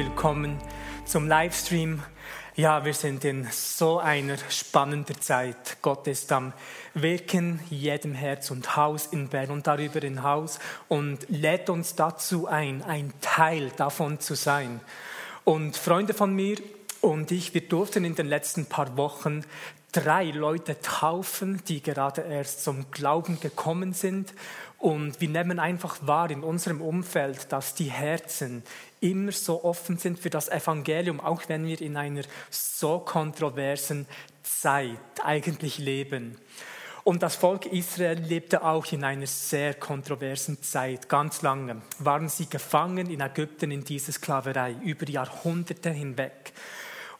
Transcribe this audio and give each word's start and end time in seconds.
Willkommen 0.00 0.56
zum 1.04 1.28
Livestream. 1.28 2.02
Ja, 2.56 2.86
wir 2.86 2.94
sind 2.94 3.22
in 3.26 3.46
so 3.50 3.98
einer 3.98 4.38
spannenden 4.48 5.20
Zeit. 5.20 5.76
Gott 5.82 6.06
ist 6.06 6.32
am 6.32 6.54
Wirken, 6.94 7.60
jedem 7.68 8.14
Herz 8.14 8.50
und 8.50 8.76
Haus 8.76 9.08
in 9.08 9.28
Bern 9.28 9.50
und 9.50 9.66
darüber 9.66 10.00
hinaus 10.00 10.58
und 10.88 11.28
lädt 11.28 11.68
uns 11.68 11.96
dazu 11.96 12.46
ein, 12.46 12.82
ein 12.82 13.12
Teil 13.20 13.72
davon 13.76 14.20
zu 14.20 14.34
sein. 14.36 14.80
Und 15.44 15.76
Freunde 15.76 16.14
von 16.14 16.34
mir, 16.34 16.56
und 17.02 17.30
ich, 17.30 17.52
wir 17.52 17.68
durften 17.68 18.06
in 18.06 18.14
den 18.14 18.26
letzten 18.26 18.64
paar 18.64 18.96
Wochen 18.96 19.44
drei 19.92 20.30
Leute 20.30 20.80
taufen, 20.80 21.62
die 21.68 21.82
gerade 21.82 22.22
erst 22.22 22.64
zum 22.64 22.90
Glauben 22.90 23.38
gekommen 23.38 23.92
sind. 23.92 24.32
Und 24.80 25.20
wir 25.20 25.28
nehmen 25.28 25.58
einfach 25.58 25.98
wahr 26.06 26.30
in 26.30 26.42
unserem 26.42 26.80
Umfeld, 26.80 27.52
dass 27.52 27.74
die 27.74 27.90
Herzen 27.90 28.62
immer 29.00 29.30
so 29.30 29.62
offen 29.62 29.98
sind 29.98 30.18
für 30.18 30.30
das 30.30 30.48
Evangelium, 30.48 31.20
auch 31.20 31.42
wenn 31.48 31.66
wir 31.66 31.80
in 31.82 31.98
einer 31.98 32.22
so 32.48 32.98
kontroversen 32.98 34.06
Zeit 34.42 34.98
eigentlich 35.22 35.76
leben. 35.76 36.38
Und 37.04 37.22
das 37.22 37.36
Volk 37.36 37.66
Israel 37.66 38.18
lebte 38.20 38.64
auch 38.64 38.90
in 38.90 39.04
einer 39.04 39.26
sehr 39.26 39.74
kontroversen 39.74 40.62
Zeit. 40.62 41.10
Ganz 41.10 41.42
lange 41.42 41.82
waren 41.98 42.30
sie 42.30 42.48
gefangen 42.48 43.10
in 43.10 43.20
Ägypten 43.20 43.70
in 43.70 43.84
dieser 43.84 44.12
Sklaverei 44.12 44.76
über 44.82 45.06
Jahrhunderte 45.06 45.90
hinweg. 45.90 46.54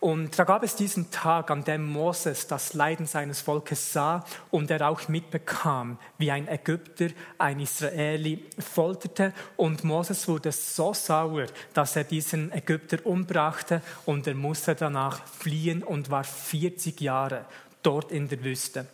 Und 0.00 0.38
da 0.38 0.44
gab 0.44 0.62
es 0.62 0.74
diesen 0.74 1.10
Tag, 1.10 1.50
an 1.50 1.62
dem 1.62 1.86
Moses 1.86 2.46
das 2.46 2.72
Leiden 2.72 3.06
seines 3.06 3.42
Volkes 3.42 3.92
sah 3.92 4.24
und 4.50 4.70
er 4.70 4.88
auch 4.88 5.08
mitbekam, 5.08 5.98
wie 6.16 6.30
ein 6.30 6.48
Ägypter 6.48 7.08
ein 7.36 7.60
Israeli 7.60 8.46
folterte. 8.58 9.34
Und 9.58 9.84
Moses 9.84 10.26
wurde 10.26 10.52
so 10.52 10.94
sauer, 10.94 11.46
dass 11.74 11.96
er 11.96 12.04
diesen 12.04 12.50
Ägypter 12.50 13.04
umbrachte 13.04 13.82
und 14.06 14.26
er 14.26 14.34
musste 14.34 14.74
danach 14.74 15.26
fliehen 15.26 15.82
und 15.82 16.10
war 16.10 16.24
40 16.24 16.98
Jahre 17.02 17.44
dort 17.82 18.10
in 18.10 18.26
der 18.26 18.42
Wüste. 18.42 18.86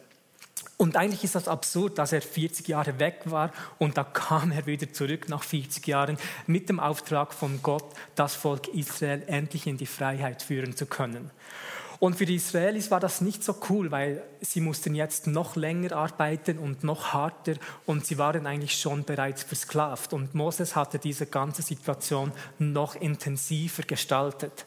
Und 0.78 0.96
eigentlich 0.96 1.24
ist 1.24 1.34
das 1.34 1.48
absurd, 1.48 1.98
dass 1.98 2.12
er 2.12 2.20
40 2.20 2.68
Jahre 2.68 2.98
weg 2.98 3.22
war 3.24 3.50
und 3.78 3.96
da 3.96 4.04
kam 4.04 4.52
er 4.52 4.66
wieder 4.66 4.92
zurück 4.92 5.28
nach 5.28 5.42
40 5.42 5.86
Jahren 5.86 6.18
mit 6.46 6.68
dem 6.68 6.80
Auftrag 6.80 7.32
von 7.32 7.62
Gott, 7.62 7.94
das 8.14 8.34
Volk 8.34 8.68
Israel 8.68 9.22
endlich 9.26 9.66
in 9.66 9.78
die 9.78 9.86
Freiheit 9.86 10.42
führen 10.42 10.76
zu 10.76 10.84
können. 10.84 11.30
Und 11.98 12.16
für 12.16 12.26
die 12.26 12.34
Israelis 12.34 12.90
war 12.90 13.00
das 13.00 13.22
nicht 13.22 13.42
so 13.42 13.56
cool, 13.70 13.90
weil 13.90 14.22
sie 14.42 14.60
mussten 14.60 14.94
jetzt 14.94 15.26
noch 15.26 15.56
länger 15.56 15.92
arbeiten 15.92 16.58
und 16.58 16.84
noch 16.84 17.14
harter 17.14 17.54
und 17.86 18.04
sie 18.04 18.18
waren 18.18 18.46
eigentlich 18.46 18.78
schon 18.78 19.04
bereits 19.04 19.44
versklavt. 19.44 20.12
Und 20.12 20.34
Moses 20.34 20.76
hatte 20.76 20.98
diese 20.98 21.24
ganze 21.24 21.62
Situation 21.62 22.32
noch 22.58 22.96
intensiver 22.96 23.82
gestaltet. 23.82 24.66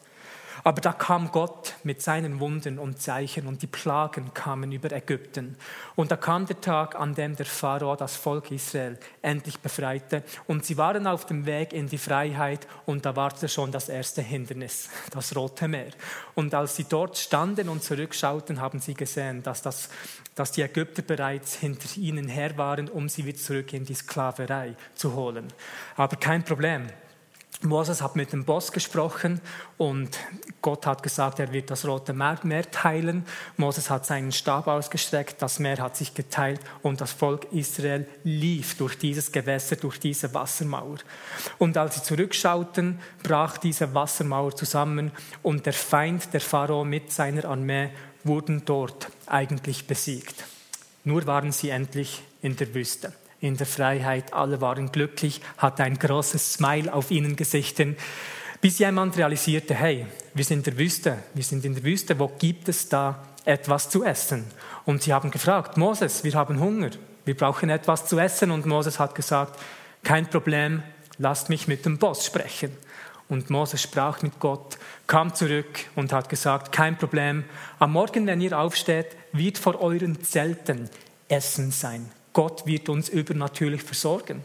Aber 0.64 0.80
da 0.80 0.92
kam 0.92 1.30
Gott 1.30 1.74
mit 1.84 2.02
seinen 2.02 2.40
Wunden 2.40 2.78
und 2.78 3.00
Zeichen 3.00 3.46
und 3.46 3.62
die 3.62 3.66
Plagen 3.66 4.34
kamen 4.34 4.72
über 4.72 4.92
Ägypten. 4.92 5.56
Und 5.96 6.10
da 6.10 6.16
kam 6.16 6.46
der 6.46 6.60
Tag, 6.60 6.94
an 6.94 7.14
dem 7.14 7.36
der 7.36 7.46
Pharao 7.46 7.96
das 7.96 8.16
Volk 8.16 8.50
Israel 8.50 8.98
endlich 9.22 9.58
befreite. 9.58 10.22
Und 10.46 10.64
sie 10.64 10.76
waren 10.76 11.06
auf 11.06 11.26
dem 11.26 11.46
Weg 11.46 11.72
in 11.72 11.88
die 11.88 11.98
Freiheit 11.98 12.66
und 12.86 13.06
da 13.06 13.16
wartete 13.16 13.48
schon 13.48 13.72
das 13.72 13.88
erste 13.88 14.22
Hindernis, 14.22 14.88
das 15.10 15.34
Rote 15.34 15.68
Meer. 15.68 15.92
Und 16.34 16.54
als 16.54 16.76
sie 16.76 16.84
dort 16.84 17.16
standen 17.16 17.68
und 17.68 17.82
zurückschauten, 17.82 18.60
haben 18.60 18.80
sie 18.80 18.94
gesehen, 18.94 19.42
dass, 19.42 19.62
das, 19.62 19.88
dass 20.34 20.52
die 20.52 20.62
Ägypter 20.62 21.02
bereits 21.02 21.54
hinter 21.56 21.88
ihnen 21.98 22.28
her 22.28 22.56
waren, 22.56 22.88
um 22.88 23.08
sie 23.08 23.24
wieder 23.24 23.38
zurück 23.38 23.72
in 23.72 23.84
die 23.84 23.94
Sklaverei 23.94 24.74
zu 24.94 25.14
holen. 25.14 25.48
Aber 25.96 26.16
kein 26.16 26.44
Problem. 26.44 26.86
Moses 27.62 28.00
hat 28.00 28.16
mit 28.16 28.32
dem 28.32 28.44
Boss 28.44 28.72
gesprochen 28.72 29.40
und 29.76 30.18
Gott 30.62 30.86
hat 30.86 31.02
gesagt, 31.02 31.40
er 31.40 31.52
wird 31.52 31.70
das 31.70 31.86
Rote 31.86 32.14
Meer 32.14 32.70
teilen. 32.70 33.26
Moses 33.58 33.90
hat 33.90 34.06
seinen 34.06 34.32
Stab 34.32 34.66
ausgestreckt, 34.66 35.42
das 35.42 35.58
Meer 35.58 35.76
hat 35.78 35.94
sich 35.94 36.14
geteilt 36.14 36.60
und 36.82 37.02
das 37.02 37.12
Volk 37.12 37.52
Israel 37.52 38.08
lief 38.24 38.78
durch 38.78 38.96
dieses 38.96 39.30
Gewässer, 39.30 39.76
durch 39.76 40.00
diese 40.00 40.32
Wassermauer. 40.32 40.98
Und 41.58 41.76
als 41.76 41.96
sie 41.96 42.02
zurückschauten, 42.02 42.98
brach 43.22 43.58
diese 43.58 43.94
Wassermauer 43.94 44.56
zusammen 44.56 45.12
und 45.42 45.66
der 45.66 45.74
Feind, 45.74 46.32
der 46.32 46.40
Pharao 46.40 46.84
mit 46.84 47.12
seiner 47.12 47.44
Armee, 47.44 47.90
wurden 48.24 48.64
dort 48.64 49.08
eigentlich 49.26 49.86
besiegt. 49.86 50.44
Nur 51.04 51.26
waren 51.26 51.52
sie 51.52 51.70
endlich 51.70 52.22
in 52.40 52.56
der 52.56 52.74
Wüste 52.74 53.12
in 53.40 53.56
der 53.56 53.66
Freiheit. 53.66 54.32
Alle 54.32 54.60
waren 54.60 54.92
glücklich, 54.92 55.40
hatte 55.56 55.82
ein 55.84 55.98
großes 55.98 56.54
Smile 56.54 56.92
auf 56.92 57.10
ihren 57.10 57.36
Gesichtern, 57.36 57.96
bis 58.60 58.78
jemand 58.78 59.16
realisierte, 59.16 59.74
hey, 59.74 60.06
wir 60.34 60.44
sind 60.44 60.66
in 60.66 60.74
der 60.74 60.78
Wüste, 60.78 61.18
wir 61.34 61.44
sind 61.44 61.64
in 61.64 61.74
der 61.74 61.82
Wüste, 61.82 62.18
wo 62.18 62.28
gibt 62.28 62.68
es 62.68 62.88
da 62.88 63.22
etwas 63.44 63.88
zu 63.88 64.04
essen? 64.04 64.44
Und 64.84 65.02
sie 65.02 65.12
haben 65.12 65.30
gefragt, 65.30 65.76
Moses, 65.76 66.24
wir 66.24 66.34
haben 66.34 66.60
Hunger, 66.60 66.90
wir 67.24 67.36
brauchen 67.36 67.70
etwas 67.70 68.06
zu 68.06 68.18
essen. 68.18 68.50
Und 68.50 68.66
Moses 68.66 68.98
hat 68.98 69.14
gesagt, 69.14 69.58
kein 70.02 70.28
Problem, 70.28 70.82
lasst 71.18 71.48
mich 71.48 71.68
mit 71.68 71.84
dem 71.86 71.98
Boss 71.98 72.26
sprechen. 72.26 72.76
Und 73.28 73.48
Moses 73.48 73.80
sprach 73.80 74.22
mit 74.22 74.40
Gott, 74.40 74.76
kam 75.06 75.34
zurück 75.34 75.86
und 75.94 76.12
hat 76.12 76.28
gesagt, 76.28 76.72
kein 76.72 76.98
Problem, 76.98 77.44
am 77.78 77.92
Morgen, 77.92 78.26
wenn 78.26 78.40
ihr 78.40 78.58
aufsteht, 78.58 79.16
wird 79.32 79.56
vor 79.56 79.80
euren 79.80 80.22
Zelten 80.24 80.90
Essen 81.28 81.70
sein. 81.70 82.10
Gott 82.32 82.66
wird 82.66 82.88
uns 82.88 83.08
übernatürlich 83.08 83.82
versorgen. 83.82 84.44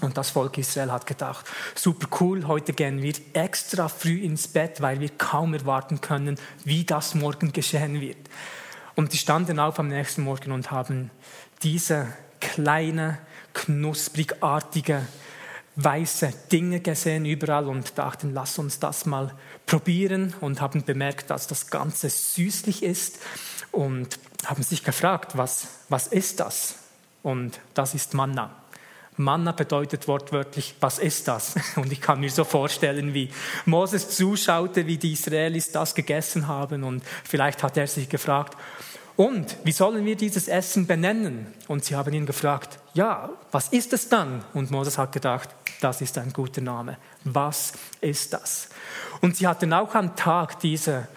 Und 0.00 0.16
das 0.16 0.30
Volk 0.30 0.58
Israel 0.58 0.90
hat 0.90 1.06
gedacht, 1.06 1.46
super 1.74 2.08
cool, 2.20 2.46
heute 2.48 2.72
gehen 2.72 3.02
wir 3.02 3.14
extra 3.34 3.88
früh 3.88 4.20
ins 4.20 4.48
Bett, 4.48 4.80
weil 4.80 5.00
wir 5.00 5.10
kaum 5.10 5.54
erwarten 5.54 6.00
können, 6.00 6.38
wie 6.64 6.84
das 6.84 7.14
morgen 7.14 7.52
geschehen 7.52 8.00
wird. 8.00 8.18
Und 8.96 9.12
die 9.12 9.18
standen 9.18 9.58
auf 9.58 9.78
am 9.78 9.88
nächsten 9.88 10.22
Morgen 10.22 10.50
und 10.52 10.70
haben 10.70 11.10
diese 11.62 12.12
kleine, 12.40 13.18
knusprigartige, 13.54 15.06
weiße 15.76 16.32
Dinge 16.50 16.80
gesehen 16.80 17.24
überall 17.24 17.66
und 17.68 17.96
dachten, 17.96 18.34
lass 18.34 18.58
uns 18.58 18.78
das 18.78 19.06
mal 19.06 19.34
probieren 19.66 20.34
und 20.40 20.60
haben 20.60 20.84
bemerkt, 20.84 21.30
dass 21.30 21.46
das 21.46 21.68
Ganze 21.68 22.10
süßlich 22.10 22.82
ist 22.82 23.20
und 23.70 24.18
haben 24.44 24.62
sich 24.62 24.84
gefragt, 24.84 25.36
was, 25.36 25.68
was 25.88 26.08
ist 26.08 26.40
das? 26.40 26.81
Und 27.22 27.60
das 27.74 27.94
ist 27.94 28.14
Manna. 28.14 28.50
Manna 29.16 29.52
bedeutet 29.52 30.08
wortwörtlich, 30.08 30.74
was 30.80 30.98
ist 30.98 31.28
das? 31.28 31.54
Und 31.76 31.92
ich 31.92 32.00
kann 32.00 32.20
mir 32.20 32.30
so 32.30 32.44
vorstellen, 32.44 33.12
wie 33.14 33.30
Moses 33.66 34.08
zuschaute, 34.10 34.86
wie 34.86 34.96
die 34.96 35.12
Israelis 35.12 35.70
das 35.70 35.94
gegessen 35.94 36.48
haben. 36.48 36.82
Und 36.82 37.02
vielleicht 37.24 37.62
hat 37.62 37.76
er 37.76 37.86
sich 37.86 38.08
gefragt, 38.08 38.56
und 39.14 39.58
wie 39.64 39.72
sollen 39.72 40.06
wir 40.06 40.16
dieses 40.16 40.48
Essen 40.48 40.86
benennen? 40.86 41.46
Und 41.68 41.84
sie 41.84 41.94
haben 41.94 42.14
ihn 42.14 42.24
gefragt, 42.24 42.78
ja, 42.94 43.28
was 43.50 43.68
ist 43.68 43.92
es 43.92 44.08
dann? 44.08 44.42
Und 44.54 44.70
Moses 44.70 44.96
hat 44.96 45.12
gedacht, 45.12 45.50
das 45.80 46.00
ist 46.00 46.16
ein 46.16 46.32
guter 46.32 46.62
Name. 46.62 46.96
Was 47.24 47.74
ist 48.00 48.32
das? 48.32 48.70
Und 49.20 49.36
sie 49.36 49.46
hatten 49.46 49.72
auch 49.74 49.94
am 49.94 50.16
Tag 50.16 50.60
diese 50.60 51.08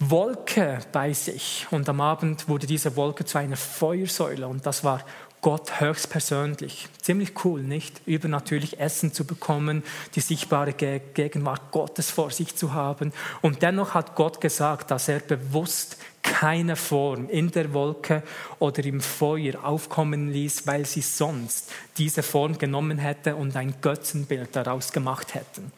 Wolke 0.00 0.80
bei 0.92 1.14
sich. 1.14 1.66
Und 1.70 1.88
am 1.88 2.00
Abend 2.00 2.48
wurde 2.48 2.66
diese 2.66 2.94
Wolke 2.96 3.24
zu 3.24 3.38
einer 3.38 3.56
Feuersäule. 3.56 4.46
Und 4.46 4.66
das 4.66 4.84
war 4.84 5.00
Gott 5.42 5.80
höchstpersönlich. 5.80 6.88
Ziemlich 7.00 7.44
cool, 7.44 7.62
nicht? 7.62 8.02
Übernatürlich 8.06 8.78
Essen 8.78 9.12
zu 9.12 9.24
bekommen, 9.24 9.82
die 10.14 10.20
sichtbare 10.20 10.72
Gegenwart 10.72 11.72
Gottes 11.72 12.10
vor 12.10 12.30
sich 12.30 12.56
zu 12.56 12.74
haben. 12.74 13.12
Und 13.40 13.62
dennoch 13.62 13.94
hat 13.94 14.16
Gott 14.16 14.40
gesagt, 14.40 14.90
dass 14.90 15.08
er 15.08 15.20
bewusst 15.20 15.96
keine 16.22 16.76
Form 16.76 17.28
in 17.30 17.50
der 17.50 17.72
Wolke 17.72 18.22
oder 18.58 18.84
im 18.84 19.00
Feuer 19.00 19.64
aufkommen 19.64 20.30
ließ, 20.30 20.66
weil 20.66 20.84
sie 20.84 21.00
sonst 21.00 21.70
diese 21.96 22.22
Form 22.22 22.58
genommen 22.58 22.98
hätte 22.98 23.36
und 23.36 23.56
ein 23.56 23.74
Götzenbild 23.80 24.54
daraus 24.54 24.92
gemacht 24.92 25.34
hätten. 25.34 25.72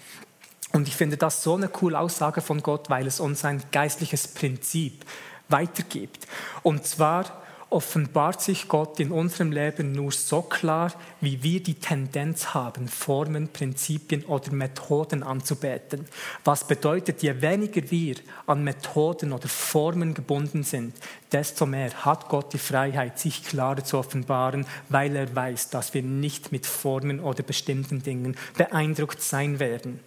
Und 0.72 0.88
ich 0.88 0.96
finde 0.96 1.16
das 1.16 1.42
so 1.42 1.54
eine 1.54 1.68
coole 1.68 1.98
Aussage 1.98 2.40
von 2.40 2.62
Gott, 2.62 2.90
weil 2.90 3.06
es 3.06 3.20
uns 3.20 3.44
ein 3.44 3.62
geistliches 3.70 4.26
Prinzip 4.26 5.04
weitergibt. 5.48 6.26
Und 6.62 6.84
zwar, 6.86 7.41
offenbart 7.72 8.40
sich 8.40 8.68
Gott 8.68 9.00
in 9.00 9.10
unserem 9.10 9.50
Leben 9.50 9.92
nur 9.92 10.12
so 10.12 10.42
klar, 10.42 10.92
wie 11.20 11.42
wir 11.42 11.62
die 11.62 11.74
Tendenz 11.74 12.54
haben, 12.54 12.88
Formen, 12.88 13.48
Prinzipien 13.48 14.24
oder 14.24 14.52
Methoden 14.52 15.22
anzubeten. 15.22 16.06
Was 16.44 16.66
bedeutet, 16.66 17.22
je 17.22 17.40
weniger 17.40 17.90
wir 17.90 18.16
an 18.46 18.62
Methoden 18.62 19.32
oder 19.32 19.48
Formen 19.48 20.14
gebunden 20.14 20.62
sind, 20.62 20.94
desto 21.32 21.66
mehr 21.66 21.92
hat 22.04 22.28
Gott 22.28 22.52
die 22.52 22.58
Freiheit, 22.58 23.18
sich 23.18 23.42
klarer 23.42 23.84
zu 23.84 23.98
offenbaren, 23.98 24.66
weil 24.88 25.16
er 25.16 25.34
weiß, 25.34 25.70
dass 25.70 25.94
wir 25.94 26.02
nicht 26.02 26.52
mit 26.52 26.66
Formen 26.66 27.20
oder 27.20 27.42
bestimmten 27.42 28.02
Dingen 28.02 28.36
beeindruckt 28.56 29.22
sein 29.22 29.58
werden. 29.58 30.00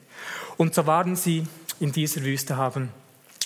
Und 0.58 0.76
so 0.76 0.86
waren 0.88 1.16
sie 1.16 1.48
in 1.80 1.92
dieser 1.92 2.22
Wüste, 2.22 2.58
haben 2.58 2.90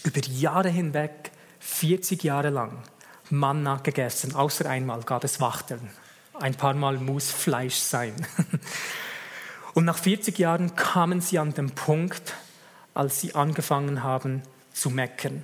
über 0.03 0.21
Jahre 0.27 0.69
hinweg, 0.69 1.31
40 1.59 2.23
Jahre 2.23 2.49
lang, 2.49 2.83
Manna 3.31 3.77
gegessen, 3.77 4.35
außer 4.35 4.69
einmal 4.69 5.03
gab 5.03 5.23
es 5.23 5.39
Wachteln. 5.39 5.89
Ein 6.33 6.55
paar 6.55 6.73
Mal 6.73 6.97
muss 6.97 7.31
Fleisch 7.31 7.75
sein. 7.75 8.15
Und 9.73 9.85
nach 9.85 9.97
40 9.97 10.37
Jahren 10.39 10.75
kamen 10.75 11.21
sie 11.21 11.37
an 11.39 11.53
den 11.53 11.71
Punkt, 11.71 12.33
als 12.93 13.21
sie 13.21 13.35
angefangen 13.35 14.03
haben 14.03 14.41
zu 14.73 14.89
meckern. 14.89 15.43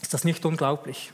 Ist 0.00 0.14
das 0.14 0.24
nicht 0.24 0.44
unglaublich? 0.44 1.12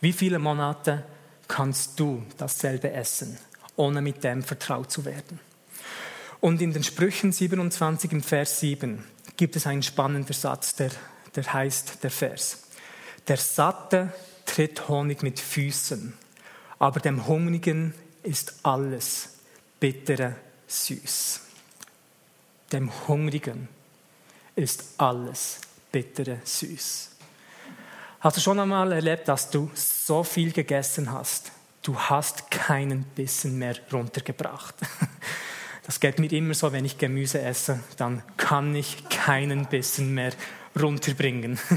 Wie 0.00 0.12
viele 0.12 0.38
Monate 0.38 1.04
kannst 1.46 1.98
du 1.98 2.22
dasselbe 2.36 2.92
essen, 2.92 3.38
ohne 3.76 4.00
mit 4.02 4.22
dem 4.22 4.42
vertraut 4.42 4.90
zu 4.90 5.04
werden? 5.04 5.40
Und 6.40 6.62
in 6.62 6.72
den 6.72 6.84
Sprüchen 6.84 7.32
27 7.32 8.12
im 8.12 8.22
Vers 8.22 8.60
7 8.60 9.04
gibt 9.36 9.56
es 9.56 9.66
einen 9.66 9.82
spannenden 9.82 10.34
Satz, 10.34 10.76
der, 10.76 10.90
der 11.34 11.52
heißt 11.52 12.02
der 12.02 12.10
Vers. 12.10 12.64
Der 13.26 13.36
Satte 13.36 14.12
tritt 14.58 14.88
Honig 14.88 15.22
mit 15.22 15.38
Füßen, 15.38 16.12
aber 16.80 16.98
dem 16.98 17.28
Hungrigen 17.28 17.94
ist 18.24 18.56
alles 18.64 19.36
bittere 19.78 20.34
süß. 20.66 21.42
Dem 22.72 22.90
Hungrigen 23.06 23.68
ist 24.56 24.82
alles 24.98 25.60
bittere 25.92 26.40
süß. 26.42 27.10
Hast 28.18 28.36
du 28.36 28.40
schon 28.40 28.58
einmal 28.58 28.90
erlebt, 28.90 29.28
dass 29.28 29.48
du 29.48 29.70
so 29.74 30.24
viel 30.24 30.50
gegessen 30.50 31.12
hast, 31.12 31.52
du 31.82 31.96
hast 31.96 32.50
keinen 32.50 33.04
Bissen 33.04 33.58
mehr 33.58 33.76
runtergebracht? 33.92 34.74
Das 35.86 36.00
geht 36.00 36.18
mir 36.18 36.30
immer 36.32 36.52
so, 36.52 36.70
wenn 36.70 36.84
ich 36.84 36.98
Gemüse 36.98 37.40
esse, 37.40 37.80
dann 37.96 38.22
kann 38.36 38.74
ich 38.74 39.08
keinen 39.08 39.64
Bissen 39.64 40.12
mehr 40.12 40.32
runterbringen. 40.78 41.58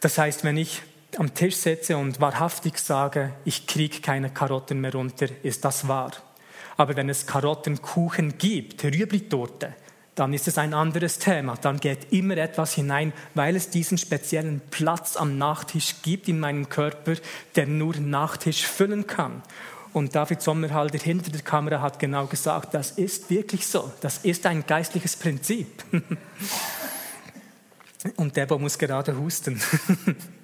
Das 0.00 0.16
heißt, 0.16 0.44
wenn 0.44 0.56
ich 0.56 0.80
am 1.16 1.34
Tisch 1.34 1.56
sitze 1.56 1.96
und 1.96 2.20
wahrhaftig 2.20 2.78
sage, 2.78 3.32
ich 3.44 3.66
kriege 3.66 4.00
keine 4.00 4.30
Karotten 4.30 4.80
mehr 4.80 4.92
runter, 4.92 5.28
ist 5.42 5.64
das 5.64 5.88
wahr. 5.88 6.12
Aber 6.76 6.96
wenn 6.96 7.08
es 7.08 7.26
Karottenkuchen 7.26 8.38
gibt, 8.38 8.84
Rüebli-Torte, 8.84 9.74
dann 10.14 10.32
ist 10.34 10.48
es 10.48 10.58
ein 10.58 10.74
anderes 10.74 11.18
Thema. 11.18 11.56
Dann 11.56 11.80
geht 11.80 12.12
immer 12.12 12.36
etwas 12.36 12.74
hinein, 12.74 13.12
weil 13.34 13.56
es 13.56 13.70
diesen 13.70 13.98
speziellen 13.98 14.60
Platz 14.70 15.16
am 15.16 15.38
Nachtisch 15.38 15.96
gibt 16.02 16.28
in 16.28 16.40
meinem 16.40 16.68
Körper, 16.68 17.14
der 17.56 17.66
nur 17.66 17.96
Nachtisch 17.96 18.66
füllen 18.66 19.06
kann. 19.06 19.42
Und 19.92 20.14
David 20.14 20.40
Sommerhalder 20.40 20.98
hinter 20.98 21.30
der 21.32 21.42
Kamera 21.42 21.80
hat 21.80 21.98
genau 21.98 22.26
gesagt, 22.26 22.74
das 22.74 22.92
ist 22.92 23.28
wirklich 23.30 23.66
so. 23.66 23.90
Das 24.00 24.18
ist 24.18 24.46
ein 24.46 24.64
geistliches 24.66 25.16
Prinzip. 25.16 25.84
Und 28.16 28.36
Debo 28.36 28.58
muss 28.58 28.78
gerade 28.78 29.16
husten. 29.16 29.60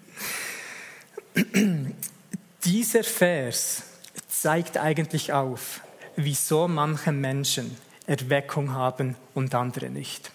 Dieser 2.65 3.05
Vers 3.05 3.83
zeigt 4.29 4.79
eigentlich 4.79 5.33
auf, 5.33 5.81
wieso 6.17 6.67
manche 6.69 7.13
Menschen 7.13 7.77
Erweckung 8.07 8.73
haben 8.73 9.17
und 9.35 9.55
andere 9.55 9.91
nicht. 9.91 10.31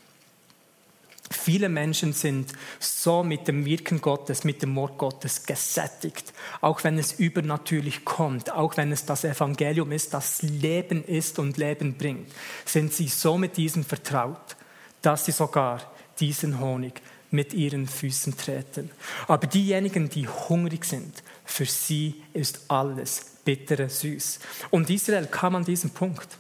Viele 1.32 1.70
Menschen 1.70 2.12
sind 2.12 2.52
so 2.80 3.24
mit 3.24 3.48
dem 3.48 3.66
Wirken 3.66 4.02
Gottes, 4.02 4.44
mit 4.44 4.62
dem 4.62 4.76
Wort 4.76 4.98
Gottes 4.98 5.46
gesättigt, 5.46 6.34
auch 6.60 6.84
wenn 6.84 6.98
es 6.98 7.14
übernatürlich 7.14 8.04
kommt, 8.04 8.52
auch 8.52 8.76
wenn 8.76 8.92
es 8.92 9.06
das 9.06 9.24
Evangelium 9.24 9.94
ist, 9.94 10.14
das 10.14 10.42
Leben 10.42 11.06
ist 11.06 11.40
und 11.40 11.58
Leben 11.58 11.98
bringt, 11.98 12.30
sind 12.66 12.94
sie 12.94 13.08
so 13.08 13.38
mit 13.38 13.56
diesem 13.56 13.86
vertraut, 13.86 14.58
dass 15.02 15.26
sie 15.26 15.32
sogar 15.32 15.82
diesen 16.20 16.60
Honig 16.60 17.02
mit 17.32 17.54
ihren 17.54 17.88
Füßen 17.88 18.38
treten. 18.38 18.92
Aber 19.28 19.48
diejenigen, 19.48 20.10
die 20.10 20.28
hungrig 20.28 20.86
sind, 20.86 21.24
für 21.46 21.66
sie 21.66 22.22
ist 22.34 22.62
alles 22.68 23.38
bittere 23.44 23.90
süß. 23.90 24.40
Und 24.70 24.90
Israel 24.90 25.26
kam 25.26 25.56
an 25.56 25.66
diesen 25.66 25.90
Punkt. 25.90 26.38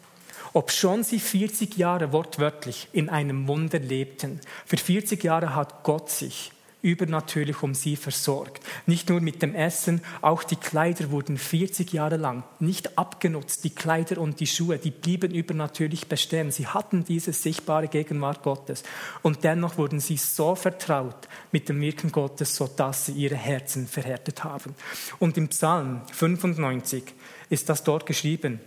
Obschon 0.53 1.03
sie 1.03 1.19
40 1.19 1.77
Jahre 1.77 2.11
wortwörtlich 2.11 2.89
in 2.91 3.09
einem 3.09 3.47
Wunder 3.47 3.79
lebten, 3.79 4.41
für 4.65 4.77
40 4.77 5.23
Jahre 5.23 5.55
hat 5.55 5.83
Gott 5.83 6.09
sich 6.09 6.51
übernatürlich 6.81 7.61
um 7.63 7.73
sie 7.73 7.95
versorgt. 7.95 8.63
Nicht 8.85 9.09
nur 9.09 9.21
mit 9.21 9.41
dem 9.41 9.55
Essen, 9.55 10.01
auch 10.21 10.43
die 10.43 10.55
Kleider 10.55 11.11
wurden 11.11 11.37
40 11.37 11.93
Jahre 11.93 12.17
lang 12.17 12.43
nicht 12.59 12.97
abgenutzt. 12.97 13.63
Die 13.63 13.69
Kleider 13.69 14.19
und 14.19 14.39
die 14.39 14.47
Schuhe, 14.47 14.77
die 14.77 14.91
blieben 14.91 15.33
übernatürlich 15.33 16.07
bestehen. 16.07 16.51
Sie 16.51 16.67
hatten 16.67 17.03
diese 17.03 17.33
sichtbare 17.33 17.87
Gegenwart 17.87 18.43
Gottes. 18.43 18.83
Und 19.21 19.43
dennoch 19.43 19.77
wurden 19.77 19.99
sie 19.99 20.17
so 20.17 20.55
vertraut 20.55 21.27
mit 21.51 21.69
dem 21.69 21.81
Wirken 21.81 22.11
Gottes, 22.11 22.55
sodass 22.55 23.07
sie 23.07 23.13
ihre 23.13 23.35
Herzen 23.35 23.87
verhärtet 23.87 24.43
haben. 24.43 24.75
Und 25.19 25.37
im 25.37 25.49
Psalm 25.49 26.01
95 26.11 27.03
ist 27.49 27.69
das 27.69 27.83
dort 27.83 28.05
geschrieben. 28.05 28.59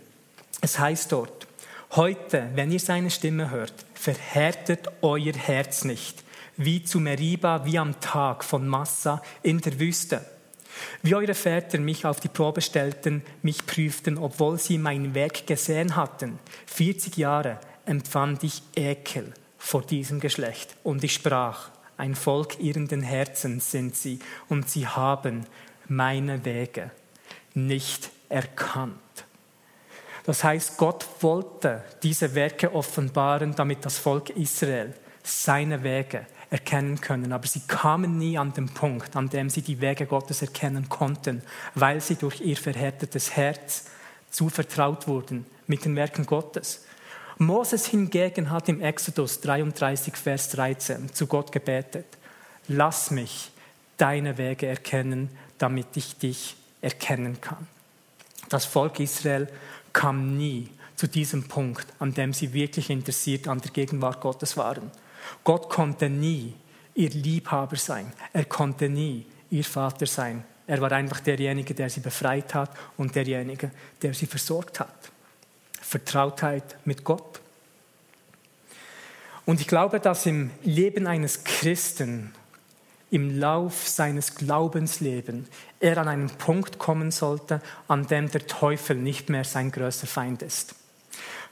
Es 0.61 0.79
heißt 0.79 1.11
dort, 1.11 1.47
Heute, 1.91 2.49
wenn 2.55 2.71
ihr 2.71 2.79
seine 2.79 3.09
Stimme 3.09 3.51
hört, 3.51 3.85
verhärtet 3.93 4.89
euer 5.01 5.33
Herz 5.33 5.85
nicht 5.85 6.24
wie 6.57 6.83
zu 6.83 6.99
Meriba, 6.99 7.65
wie 7.65 7.77
am 7.77 7.99
Tag 7.99 8.43
von 8.43 8.67
Massa 8.67 9.21
in 9.43 9.59
der 9.59 9.79
Wüste. 9.79 10.25
Wie 11.01 11.15
eure 11.15 11.33
Väter 11.33 11.79
mich 11.79 12.05
auf 12.05 12.19
die 12.19 12.27
Probe 12.27 12.61
stellten, 12.61 13.23
mich 13.41 13.65
prüften, 13.65 14.17
obwohl 14.17 14.59
sie 14.59 14.77
meinen 14.77 15.15
Weg 15.15 15.47
gesehen 15.47 15.95
hatten. 15.95 16.39
40 16.67 17.17
Jahre 17.17 17.59
empfand 17.85 18.43
ich 18.43 18.61
Ekel 18.75 19.33
vor 19.57 19.81
diesem 19.83 20.19
Geschlecht. 20.19 20.75
Und 20.83 21.03
ich 21.03 21.13
sprach, 21.13 21.69
ein 21.97 22.15
Volk 22.15 22.59
irrenden 22.59 23.01
Herzens 23.01 23.71
sind 23.71 23.95
sie, 23.95 24.19
und 24.49 24.69
sie 24.69 24.85
haben 24.85 25.45
meine 25.87 26.43
Wege 26.43 26.91
nicht 27.53 28.09
erkannt. 28.27 28.95
Das 30.25 30.43
heißt, 30.43 30.77
Gott 30.77 31.05
wollte 31.21 31.83
diese 32.03 32.33
Werke 32.35 32.73
offenbaren, 32.73 33.55
damit 33.55 33.85
das 33.85 33.97
Volk 33.97 34.31
Israel 34.31 34.93
seine 35.23 35.83
Wege 35.83 36.25
erkennen 36.49 37.01
können. 37.01 37.31
Aber 37.31 37.47
sie 37.47 37.61
kamen 37.67 38.17
nie 38.17 38.37
an 38.37 38.53
den 38.53 38.69
Punkt, 38.69 39.15
an 39.15 39.29
dem 39.29 39.49
sie 39.49 39.61
die 39.61 39.81
Wege 39.81 40.05
Gottes 40.05 40.41
erkennen 40.41 40.89
konnten, 40.89 41.41
weil 41.73 42.01
sie 42.01 42.15
durch 42.15 42.41
ihr 42.41 42.57
verhärtetes 42.57 43.35
Herz 43.35 43.85
zu 44.29 44.49
vertraut 44.49 45.07
wurden 45.07 45.45
mit 45.67 45.85
den 45.85 45.95
Werken 45.95 46.25
Gottes. 46.25 46.85
Moses 47.37 47.85
hingegen 47.87 48.49
hat 48.49 48.69
im 48.69 48.81
Exodus 48.81 49.41
33, 49.41 50.15
Vers 50.15 50.49
13 50.49 51.13
zu 51.13 51.27
Gott 51.27 51.51
gebetet, 51.51 52.05
lass 52.67 53.11
mich 53.11 53.51
deine 53.97 54.37
Wege 54.37 54.67
erkennen, 54.67 55.29
damit 55.57 55.87
ich 55.95 56.17
dich 56.17 56.55
erkennen 56.81 57.41
kann. 57.41 57.67
Das 58.49 58.65
Volk 58.65 58.99
Israel 58.99 59.47
kam 59.91 60.37
nie 60.37 60.69
zu 60.95 61.07
diesem 61.07 61.47
Punkt, 61.47 61.87
an 61.99 62.13
dem 62.13 62.33
sie 62.33 62.53
wirklich 62.53 62.89
interessiert 62.89 63.47
an 63.47 63.59
der 63.59 63.71
Gegenwart 63.71 64.21
Gottes 64.21 64.55
waren. 64.55 64.91
Gott 65.43 65.69
konnte 65.69 66.09
nie 66.09 66.53
ihr 66.93 67.09
Liebhaber 67.09 67.75
sein. 67.75 68.11
Er 68.33 68.45
konnte 68.45 68.89
nie 68.89 69.25
ihr 69.49 69.63
Vater 69.63 70.05
sein. 70.05 70.43
Er 70.67 70.81
war 70.81 70.91
einfach 70.91 71.19
derjenige, 71.19 71.75
der 71.75 71.89
sie 71.89 71.99
befreit 71.99 72.53
hat 72.53 72.71
und 72.97 73.15
derjenige, 73.15 73.71
der 74.01 74.13
sie 74.13 74.25
versorgt 74.25 74.79
hat. 74.79 75.11
Vertrautheit 75.79 76.77
mit 76.85 77.03
Gott. 77.03 77.39
Und 79.45 79.61
ich 79.61 79.67
glaube, 79.67 79.99
dass 79.99 80.25
im 80.25 80.49
Leben 80.63 81.05
eines 81.05 81.43
Christen, 81.43 82.33
im 83.11 83.39
Lauf 83.39 83.87
seines 83.87 84.33
Glaubenslebens, 84.33 85.47
er 85.79 85.99
an 85.99 86.07
einen 86.07 86.29
Punkt 86.29 86.79
kommen 86.79 87.11
sollte, 87.11 87.61
an 87.87 88.07
dem 88.07 88.31
der 88.31 88.47
Teufel 88.47 88.97
nicht 88.97 89.29
mehr 89.29 89.43
sein 89.43 89.71
größter 89.71 90.07
Feind 90.07 90.41
ist. 90.41 90.73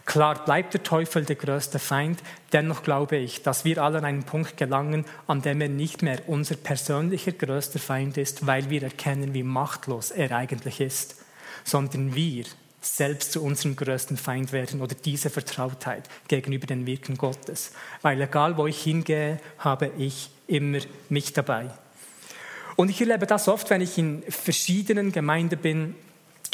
Klar 0.06 0.44
bleibt 0.44 0.74
der 0.74 0.84
Teufel 0.84 1.24
der 1.24 1.38
größte 1.38 1.80
Feind, 1.80 2.20
dennoch 2.52 2.84
glaube 2.84 3.16
ich, 3.16 3.42
dass 3.42 3.64
wir 3.64 3.82
alle 3.82 4.00
an 4.00 4.06
einen 4.06 4.24
Punkt 4.24 4.58
gelangen, 4.58 5.06
an 5.28 5.42
dem 5.42 5.62
er 5.62 5.70
nicht 5.70 6.02
mehr 6.02 6.20
unser 6.28 6.56
persönlicher 6.56 7.32
größter 7.32 7.80
Feind 7.80 8.18
ist, 8.18 8.46
weil 8.46 8.70
wir 8.70 8.84
erkennen, 8.84 9.34
wie 9.34 9.44
machtlos 9.44 10.12
er 10.12 10.32
eigentlich 10.32 10.82
ist, 10.82 11.16
sondern 11.64 12.16
wir 12.16 12.44
selbst 12.82 13.32
zu 13.32 13.42
unserem 13.42 13.78
größten 13.78 14.18
Feind 14.18 14.52
werden 14.52 14.82
oder 14.82 14.94
diese 14.94 15.30
Vertrautheit 15.30 16.10
gegenüber 16.28 16.68
den 16.68 16.86
Wirken 16.86 17.18
Gottes. 17.18 17.72
Weil 18.02 18.22
egal 18.22 18.58
wo 18.58 18.68
ich 18.68 18.84
hingehe, 18.84 19.40
habe 19.58 19.90
ich 19.98 20.30
immer 20.48 20.80
mich 21.08 21.32
dabei. 21.32 21.70
Und 22.76 22.90
ich 22.90 23.00
erlebe 23.00 23.26
das 23.26 23.48
oft, 23.48 23.70
wenn 23.70 23.82
ich 23.82 23.98
in 23.98 24.24
verschiedenen 24.28 25.12
Gemeinden 25.12 25.60
bin, 25.60 25.96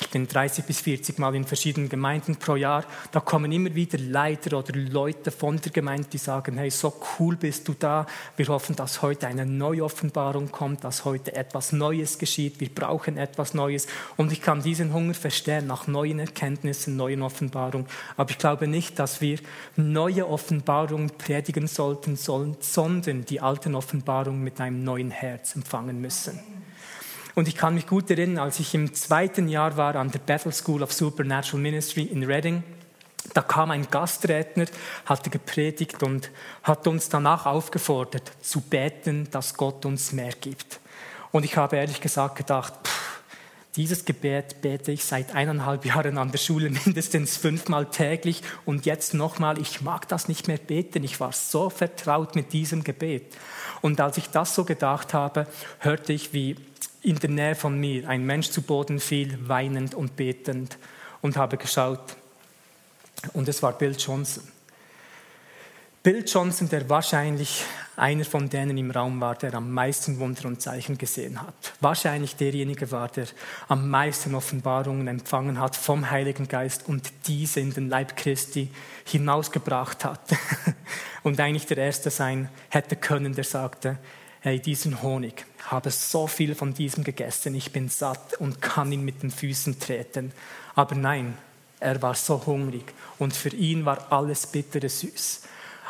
ich 0.02 0.10
bin 0.10 0.28
30 0.28 0.66
bis 0.66 0.82
40 0.82 1.20
Mal 1.20 1.36
in 1.36 1.46
verschiedenen 1.46 1.90
Gemeinden 1.90 2.38
pro 2.38 2.56
Jahr. 2.56 2.86
Da 3.12 3.20
kommen 3.20 3.52
immer 3.52 3.76
wieder 3.76 3.98
Leiter 3.98 4.58
oder 4.58 4.74
Leute 4.74 5.30
von 5.30 5.60
der 5.60 5.72
Gemeinde, 5.72 6.08
die 6.12 6.18
sagen, 6.18 6.58
hey, 6.58 6.70
so 6.72 6.94
cool 7.20 7.36
bist 7.36 7.68
du 7.68 7.76
da. 7.78 8.08
Wir 8.38 8.48
hoffen, 8.48 8.76
dass 8.76 9.02
heute 9.02 9.28
eine 9.28 9.46
neue 9.46 9.84
Offenbarung 9.84 10.52
kommt, 10.52 10.84
dass 10.84 11.06
heute 11.06 11.36
etwas 11.36 11.74
Neues 11.74 12.18
geschieht. 12.18 12.60
Wir 12.60 12.70
brauchen 12.70 13.18
etwas 13.18 13.54
Neues. 13.54 13.88
Und 14.18 14.32
ich 14.32 14.42
kann 14.42 14.64
diesen 14.64 14.94
Hunger 14.94 15.14
verstehen 15.14 15.68
nach 15.68 15.88
neuen 15.88 16.20
Erkenntnissen, 16.20 16.96
neuen 16.96 17.22
Offenbarungen. 17.22 17.88
Aber 18.16 18.32
ich 18.32 18.38
glaube 18.38 18.68
nicht, 18.68 18.98
dass 19.00 19.22
wir 19.22 19.40
neue 19.76 20.28
Offenbarungen 20.28 21.12
predigen 21.18 21.68
sollten, 21.68 22.16
sondern 22.16 23.26
die 23.26 23.42
alten 23.42 23.76
Offenbarungen 23.76 24.44
mit 24.44 24.62
einem 24.62 24.84
neuen 24.84 25.12
Herz 25.12 25.56
empfangen 25.56 26.00
müssen. 26.02 26.40
Und 27.40 27.48
ich 27.48 27.56
kann 27.56 27.76
mich 27.76 27.88
gut 27.88 28.12
erinnern, 28.12 28.44
als 28.44 28.60
ich 28.60 28.76
im 28.76 28.94
zweiten 28.94 29.48
Jahr 29.48 29.78
war 29.78 29.96
an 29.96 30.12
der 30.12 30.20
Bethel 30.20 30.52
School 30.52 30.84
of 30.84 30.92
Supernatural 30.92 31.62
Ministry 31.62 32.04
in 32.04 32.26
Reading, 32.26 32.64
da 33.34 33.42
kam 33.42 33.72
ein 33.72 33.88
Gastredner, 33.90 34.66
hatte 35.06 35.30
gepredigt 35.30 36.04
und 36.04 36.32
hat 36.64 36.86
uns 36.86 37.08
danach 37.08 37.46
aufgefordert, 37.46 38.30
zu 38.42 38.60
beten, 38.60 39.30
dass 39.32 39.54
Gott 39.54 39.86
uns 39.86 40.12
mehr 40.12 40.34
gibt. 40.42 40.82
Und 41.32 41.46
ich 41.46 41.56
habe 41.56 41.78
ehrlich 41.78 42.02
gesagt 42.02 42.36
gedacht, 42.36 42.74
pff, 42.84 43.22
dieses 43.78 44.04
Gebet 44.04 44.62
bete 44.62 44.92
ich 44.92 45.06
seit 45.06 45.34
eineinhalb 45.34 45.86
Jahren 45.86 46.18
an 46.18 46.32
der 46.32 46.40
Schule 46.40 46.70
mindestens 46.86 47.38
fünfmal 47.38 47.86
täglich 47.86 48.42
und 48.66 48.86
jetzt 48.86 49.14
nochmal, 49.14 49.58
ich 49.60 49.80
mag 49.80 50.10
das 50.10 50.28
nicht 50.28 50.50
mehr 50.50 50.58
beten. 50.58 51.06
Ich 51.06 51.22
war 51.22 51.32
so 51.32 51.70
vertraut 51.70 52.36
mit 52.36 52.52
diesem 52.52 52.84
Gebet. 52.84 53.38
Und 53.80 54.02
als 54.02 54.18
ich 54.18 54.30
das 54.30 54.56
so 54.56 54.66
gedacht 54.66 55.14
habe, 55.14 55.48
hörte 55.80 56.12
ich, 56.12 56.34
wie 56.34 56.58
in 57.02 57.18
der 57.18 57.30
Nähe 57.30 57.56
von 57.56 57.80
mir 57.80 58.08
ein 58.08 58.26
Mensch 58.26 58.50
zu 58.50 58.62
Boden 58.62 59.00
fiel, 59.00 59.38
weinend 59.48 59.96
und 59.96 60.16
betend 60.16 60.78
und 61.22 61.38
habe 61.38 61.58
geschaut. 61.58 62.16
Und 63.34 63.48
es 63.48 63.62
war 63.62 63.74
Bill 63.74 63.96
Johnson. 63.98 64.44
Bill 66.02 66.24
Johnson, 66.26 66.70
der 66.70 66.90
wahrscheinlich 66.90 67.66
einer 67.98 68.24
von 68.24 68.50
denen 68.50 68.78
im 68.78 68.92
Raum 68.92 69.20
war, 69.20 69.36
der 69.36 69.54
am 69.54 69.72
meisten 69.72 70.20
Wunder 70.20 70.48
und 70.48 70.62
Zeichen 70.62 70.98
gesehen 70.98 71.42
hat. 71.42 71.74
Wahrscheinlich 71.82 72.38
derjenige 72.38 72.90
war, 72.92 73.10
der 73.10 73.28
am 73.68 73.90
meisten 73.90 74.34
Offenbarungen 74.34 75.08
empfangen 75.10 75.60
hat 75.60 75.76
vom 75.76 76.10
Heiligen 76.10 76.48
Geist 76.48 76.88
und 76.88 77.12
diese 77.28 77.60
in 77.60 77.74
den 77.74 77.90
Leib 77.90 78.16
Christi 78.16 78.72
hinausgebracht 79.06 80.06
hat. 80.06 80.22
Und 81.22 81.38
eigentlich 81.42 81.66
der 81.66 81.78
Erste 81.78 82.10
sein 82.10 82.48
hätte 82.70 82.96
können, 82.96 83.36
der 83.36 83.44
sagte, 83.44 83.98
hey, 84.40 84.58
diesen 84.62 85.02
Honig, 85.02 85.46
habe 85.66 85.92
so 85.92 86.28
viel 86.28 86.56
von 86.56 86.74
diesem 86.74 87.04
gegessen, 87.04 87.56
ich 87.56 87.72
bin 87.72 87.90
satt 87.90 88.36
und 88.40 88.62
kann 88.62 88.92
ihn 88.92 89.04
mit 89.04 89.24
den 89.24 89.32
Füßen 89.32 89.80
treten. 89.80 90.32
Aber 90.76 90.96
nein, 90.96 91.38
er 91.80 92.02
war 92.02 92.16
so 92.16 92.46
hungrig 92.46 92.94
und 93.18 93.36
für 93.36 93.50
ihn 93.50 93.86
war 93.86 94.12
alles 94.12 94.48
bittere 94.48 94.90
süß. 94.90 95.42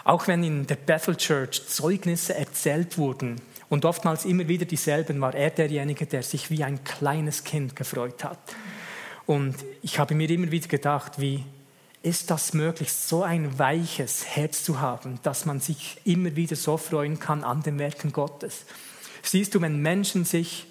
Auch 0.04 0.28
wenn 0.28 0.44
in 0.44 0.68
der 0.68 0.76
Bethel 0.76 1.16
Church 1.16 1.68
Zeugnisse 1.68 2.36
erzählt 2.36 2.98
wurden 2.98 3.42
und 3.70 3.86
oftmals 3.86 4.26
immer 4.26 4.48
wieder 4.48 4.66
dieselben, 4.66 5.22
war 5.22 5.36
er 5.36 5.50
derjenige, 5.50 6.06
der 6.06 6.24
sich 6.24 6.50
wie 6.50 6.64
ein 6.64 6.84
kleines 6.84 7.44
Kind 7.44 7.76
gefreut 7.76 8.24
hat. 8.24 8.40
Und 9.26 9.56
ich 9.84 10.00
habe 10.00 10.16
mir 10.16 10.30
immer 10.30 10.52
wieder 10.52 10.68
gedacht, 10.68 11.20
wie 11.20 11.44
ist 12.02 12.32
das 12.32 12.54
möglich, 12.54 12.92
so 12.94 13.24
ein 13.24 13.60
weiches 13.60 14.26
Herz 14.26 14.64
zu 14.64 14.80
haben, 14.80 15.20
dass 15.24 15.46
man 15.46 15.60
sich 15.60 15.98
immer 16.06 16.36
wieder 16.36 16.56
so 16.56 16.78
freuen 16.78 17.20
kann 17.20 17.44
an 17.44 17.62
den 17.62 17.78
Werken 17.78 18.14
Gottes. 18.14 18.66
Siehst 19.24 19.56
du, 19.56 19.62
wenn 19.62 19.82
Menschen 19.82 20.26
sich 20.26 20.68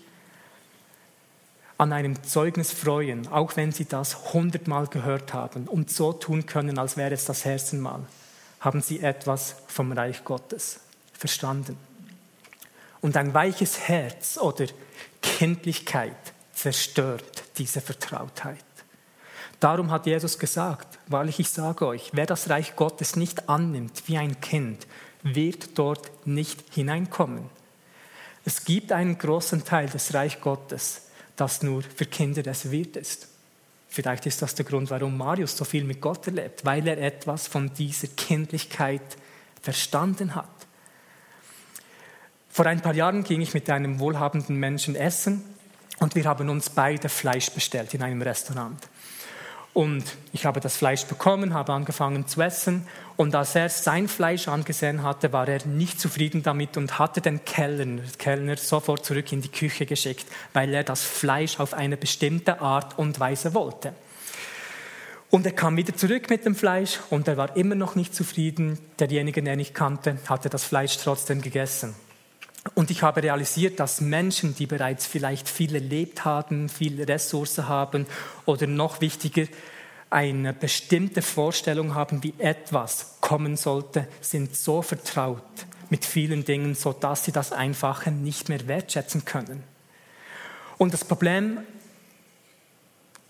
an 1.78 1.92
einem 1.92 2.22
Zeugnis 2.24 2.72
freuen, 2.72 3.28
auch 3.28 3.56
wenn 3.56 3.70
sie 3.70 3.84
das 3.84 4.32
hundertmal 4.32 4.88
gehört 4.88 5.32
haben 5.32 5.68
und 5.68 5.90
so 5.90 6.12
tun 6.12 6.44
können, 6.44 6.78
als 6.78 6.96
wäre 6.96 7.14
es 7.14 7.24
das 7.24 7.46
erste 7.46 7.76
Mal, 7.76 8.00
haben 8.60 8.82
sie 8.82 9.00
etwas 9.00 9.54
vom 9.68 9.92
Reich 9.92 10.24
Gottes 10.24 10.80
verstanden. 11.12 11.76
Und 13.00 13.16
ein 13.16 13.32
weiches 13.32 13.78
Herz 13.88 14.38
oder 14.38 14.66
Kindlichkeit 15.22 16.16
zerstört 16.52 17.44
diese 17.58 17.80
Vertrautheit. 17.80 18.64
Darum 19.60 19.90
hat 19.92 20.06
Jesus 20.06 20.38
gesagt, 20.38 20.98
wahrlich 21.06 21.38
ich 21.38 21.50
sage 21.50 21.86
euch, 21.86 22.10
wer 22.12 22.26
das 22.26 22.48
Reich 22.50 22.74
Gottes 22.74 23.14
nicht 23.14 23.48
annimmt 23.48 24.02
wie 24.06 24.18
ein 24.18 24.40
Kind, 24.40 24.86
wird 25.22 25.78
dort 25.78 26.26
nicht 26.26 26.74
hineinkommen. 26.74 27.50
Es 28.48 28.64
gibt 28.64 28.92
einen 28.92 29.18
großen 29.18 29.62
Teil 29.62 29.90
des 29.90 30.14
Reich 30.14 30.40
Gottes, 30.40 31.02
das 31.36 31.62
nur 31.62 31.82
für 31.82 32.06
Kinder 32.06 32.42
des 32.42 32.70
Wirt 32.70 32.96
ist. 32.96 33.28
Vielleicht 33.90 34.24
ist 34.24 34.40
das 34.40 34.54
der 34.54 34.64
Grund, 34.64 34.88
warum 34.88 35.18
Marius 35.18 35.54
so 35.54 35.66
viel 35.66 35.84
mit 35.84 36.00
Gott 36.00 36.26
erlebt, 36.28 36.64
weil 36.64 36.88
er 36.88 36.96
etwas 36.96 37.46
von 37.46 37.74
dieser 37.74 38.08
Kindlichkeit 38.08 39.02
verstanden 39.60 40.34
hat. 40.34 40.48
Vor 42.48 42.64
ein 42.64 42.80
paar 42.80 42.94
Jahren 42.94 43.22
ging 43.22 43.42
ich 43.42 43.52
mit 43.52 43.68
einem 43.68 44.00
wohlhabenden 44.00 44.56
Menschen 44.56 44.96
essen 44.96 45.44
und 45.98 46.14
wir 46.14 46.24
haben 46.24 46.48
uns 46.48 46.70
beide 46.70 47.10
Fleisch 47.10 47.50
bestellt 47.50 47.92
in 47.92 48.02
einem 48.02 48.22
Restaurant. 48.22 48.78
Und 49.74 50.04
ich 50.32 50.44
habe 50.44 50.60
das 50.60 50.76
Fleisch 50.76 51.04
bekommen, 51.04 51.54
habe 51.54 51.72
angefangen 51.72 52.26
zu 52.26 52.40
essen. 52.40 52.86
Und 53.16 53.34
als 53.34 53.54
er 53.54 53.68
sein 53.68 54.08
Fleisch 54.08 54.48
angesehen 54.48 55.02
hatte, 55.02 55.32
war 55.32 55.46
er 55.46 55.64
nicht 55.66 56.00
zufrieden 56.00 56.42
damit 56.42 56.76
und 56.76 56.98
hatte 56.98 57.20
den 57.20 57.44
Kellner, 57.44 58.02
Kellner 58.18 58.56
sofort 58.56 59.04
zurück 59.04 59.30
in 59.32 59.40
die 59.40 59.50
Küche 59.50 59.86
geschickt, 59.86 60.26
weil 60.52 60.74
er 60.74 60.84
das 60.84 61.02
Fleisch 61.02 61.60
auf 61.60 61.74
eine 61.74 61.96
bestimmte 61.96 62.60
Art 62.60 62.98
und 62.98 63.20
Weise 63.20 63.54
wollte. 63.54 63.94
Und 65.30 65.44
er 65.44 65.52
kam 65.52 65.76
wieder 65.76 65.94
zurück 65.94 66.30
mit 66.30 66.46
dem 66.46 66.54
Fleisch 66.54 67.00
und 67.10 67.28
er 67.28 67.36
war 67.36 67.54
immer 67.56 67.74
noch 67.74 67.94
nicht 67.94 68.14
zufrieden. 68.14 68.78
Derjenige, 68.98 69.42
den 69.42 69.60
ich 69.60 69.74
kannte, 69.74 70.16
hatte 70.26 70.48
das 70.48 70.64
Fleisch 70.64 70.96
trotzdem 70.96 71.42
gegessen. 71.42 71.94
Und 72.74 72.90
ich 72.90 73.02
habe 73.02 73.22
realisiert, 73.22 73.80
dass 73.80 74.00
Menschen, 74.00 74.54
die 74.54 74.66
bereits 74.66 75.06
vielleicht 75.06 75.48
viel 75.48 75.74
erlebt 75.74 76.24
haben, 76.24 76.68
viele 76.68 77.06
Ressourcen 77.06 77.68
haben 77.68 78.06
oder 78.46 78.66
noch 78.66 79.00
wichtiger, 79.00 79.46
eine 80.10 80.52
bestimmte 80.52 81.22
Vorstellung 81.22 81.94
haben, 81.94 82.22
wie 82.22 82.34
etwas 82.38 83.16
kommen 83.20 83.56
sollte, 83.56 84.08
sind 84.20 84.56
so 84.56 84.80
vertraut 84.82 85.42
mit 85.90 86.04
vielen 86.04 86.44
Dingen, 86.44 86.74
sodass 86.74 87.24
sie 87.24 87.32
das 87.32 87.52
Einfache 87.52 88.10
nicht 88.10 88.48
mehr 88.48 88.66
wertschätzen 88.66 89.24
können. 89.24 89.62
Und 90.78 90.94
das 90.94 91.04
Problem 91.04 91.58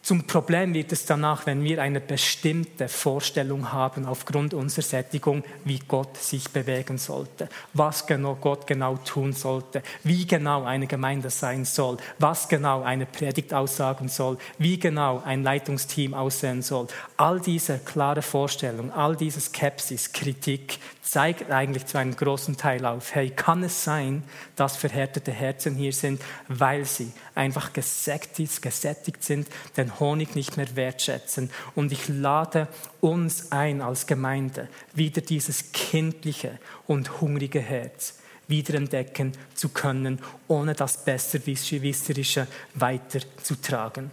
zum 0.08 0.22
Problem 0.26 0.72
wird 0.72 0.90
es 0.90 1.04
danach, 1.04 1.44
wenn 1.44 1.62
wir 1.62 1.82
eine 1.82 2.00
bestimmte 2.00 2.88
Vorstellung 2.88 3.72
haben 3.72 4.06
aufgrund 4.06 4.54
unserer 4.54 4.80
Sättigung, 4.80 5.44
wie 5.66 5.80
Gott 5.86 6.16
sich 6.16 6.48
bewegen 6.48 6.96
sollte, 6.96 7.50
was 7.74 8.06
genau 8.06 8.34
Gott 8.34 8.66
genau 8.66 8.96
tun 8.96 9.34
sollte, 9.34 9.82
wie 10.04 10.26
genau 10.26 10.64
eine 10.64 10.86
Gemeinde 10.86 11.28
sein 11.28 11.66
soll, 11.66 11.98
was 12.18 12.48
genau 12.48 12.80
eine 12.80 13.04
Predigt 13.04 13.52
aussagen 13.52 14.08
soll, 14.08 14.38
wie 14.56 14.78
genau 14.78 15.20
ein 15.26 15.42
Leitungsteam 15.42 16.14
aussehen 16.14 16.62
soll. 16.62 16.86
All 17.18 17.38
diese 17.38 17.78
klare 17.78 18.22
Vorstellung, 18.22 18.90
all 18.90 19.14
diese 19.14 19.42
Skepsis, 19.42 20.14
Kritik 20.14 20.78
zeigt 21.10 21.50
eigentlich 21.50 21.86
zu 21.86 21.96
einem 21.96 22.14
großen 22.14 22.58
Teil 22.58 22.84
auf, 22.84 23.14
hey, 23.14 23.30
kann 23.30 23.62
es 23.62 23.82
sein, 23.82 24.24
dass 24.56 24.76
verhärtete 24.76 25.32
Herzen 25.32 25.74
hier 25.74 25.92
sind, 25.94 26.20
weil 26.48 26.84
sie 26.84 27.12
einfach 27.34 27.72
gesättigt, 27.72 28.60
gesättigt 28.60 29.24
sind, 29.24 29.48
den 29.78 29.98
Honig 30.00 30.34
nicht 30.34 30.58
mehr 30.58 30.76
wertschätzen. 30.76 31.50
Und 31.74 31.92
ich 31.92 32.08
lade 32.08 32.68
uns 33.00 33.52
ein 33.52 33.80
als 33.80 34.06
Gemeinde, 34.06 34.68
wieder 34.92 35.22
dieses 35.22 35.72
kindliche 35.72 36.58
und 36.86 37.22
hungrige 37.22 37.60
Herz 37.60 38.18
wiederentdecken 38.46 39.32
zu 39.54 39.70
können, 39.70 40.20
ohne 40.46 40.74
das 40.74 41.04
Besserwisserische 41.04 42.46
weiterzutragen. 42.74 44.10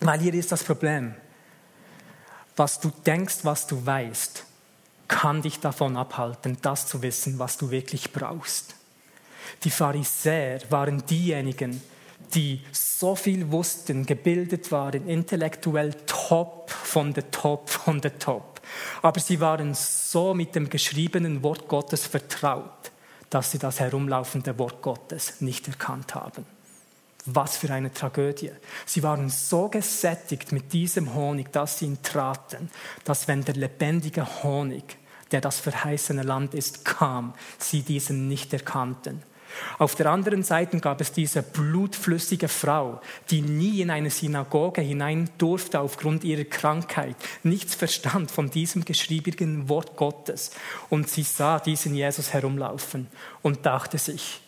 Weil 0.00 0.20
hier 0.20 0.34
ist 0.34 0.50
das 0.50 0.64
Problem. 0.64 1.14
Was 2.56 2.80
du 2.80 2.90
denkst, 3.04 3.38
was 3.42 3.66
du 3.66 3.84
weißt, 3.84 4.44
kann 5.08 5.42
dich 5.42 5.60
davon 5.60 5.96
abhalten, 5.96 6.58
das 6.62 6.86
zu 6.86 7.02
wissen, 7.02 7.38
was 7.38 7.56
du 7.56 7.70
wirklich 7.70 8.12
brauchst. 8.12 8.74
Die 9.64 9.70
Pharisäer 9.70 10.60
waren 10.70 11.04
diejenigen, 11.06 11.80
die 12.34 12.60
so 12.72 13.14
viel 13.14 13.50
wussten, 13.50 14.04
gebildet 14.04 14.72
waren, 14.72 15.08
intellektuell 15.08 15.94
top 16.06 16.70
von 16.70 17.12
der 17.12 17.30
Top 17.30 17.70
von 17.70 18.00
der 18.00 18.18
Top. 18.18 18.60
Aber 19.02 19.20
sie 19.20 19.40
waren 19.40 19.74
so 19.74 20.34
mit 20.34 20.54
dem 20.54 20.68
geschriebenen 20.68 21.42
Wort 21.42 21.68
Gottes 21.68 22.06
vertraut, 22.06 22.90
dass 23.30 23.52
sie 23.52 23.58
das 23.58 23.80
herumlaufende 23.80 24.58
Wort 24.58 24.82
Gottes 24.82 25.40
nicht 25.40 25.68
erkannt 25.68 26.14
haben. 26.14 26.44
Was 27.26 27.56
für 27.56 27.72
eine 27.72 27.92
Tragödie. 27.92 28.52
Sie 28.84 29.02
waren 29.02 29.28
so 29.30 29.68
gesättigt 29.68 30.52
mit 30.52 30.72
diesem 30.72 31.14
Honig, 31.14 31.52
dass 31.52 31.78
sie 31.78 31.86
ihn 31.86 32.02
traten, 32.02 32.70
dass 33.04 33.26
wenn 33.26 33.44
der 33.44 33.56
lebendige 33.56 34.42
Honig, 34.42 34.96
der 35.32 35.40
das 35.40 35.58
verheißene 35.58 36.22
Land 36.22 36.54
ist, 36.54 36.84
kam, 36.84 37.34
sie 37.58 37.82
diesen 37.82 38.28
nicht 38.28 38.52
erkannten. 38.52 39.22
Auf 39.78 39.94
der 39.94 40.10
anderen 40.10 40.42
Seite 40.42 40.78
gab 40.80 41.00
es 41.00 41.12
diese 41.12 41.42
blutflüssige 41.42 42.48
Frau, 42.48 43.00
die 43.30 43.42
nie 43.42 43.80
in 43.80 43.90
eine 43.90 44.10
Synagoge 44.10 44.80
hinein 44.80 45.30
durfte 45.38 45.80
aufgrund 45.80 46.24
ihrer 46.24 46.44
Krankheit, 46.44 47.16
nichts 47.42 47.74
verstand 47.74 48.30
von 48.30 48.50
diesem 48.50 48.84
geschriebenen 48.84 49.68
Wort 49.68 49.96
Gottes. 49.96 50.50
Und 50.90 51.08
sie 51.08 51.22
sah 51.22 51.58
diesen 51.58 51.94
Jesus 51.94 52.32
herumlaufen 52.32 53.08
und 53.42 53.66
dachte 53.66 53.98
sich, 53.98 54.40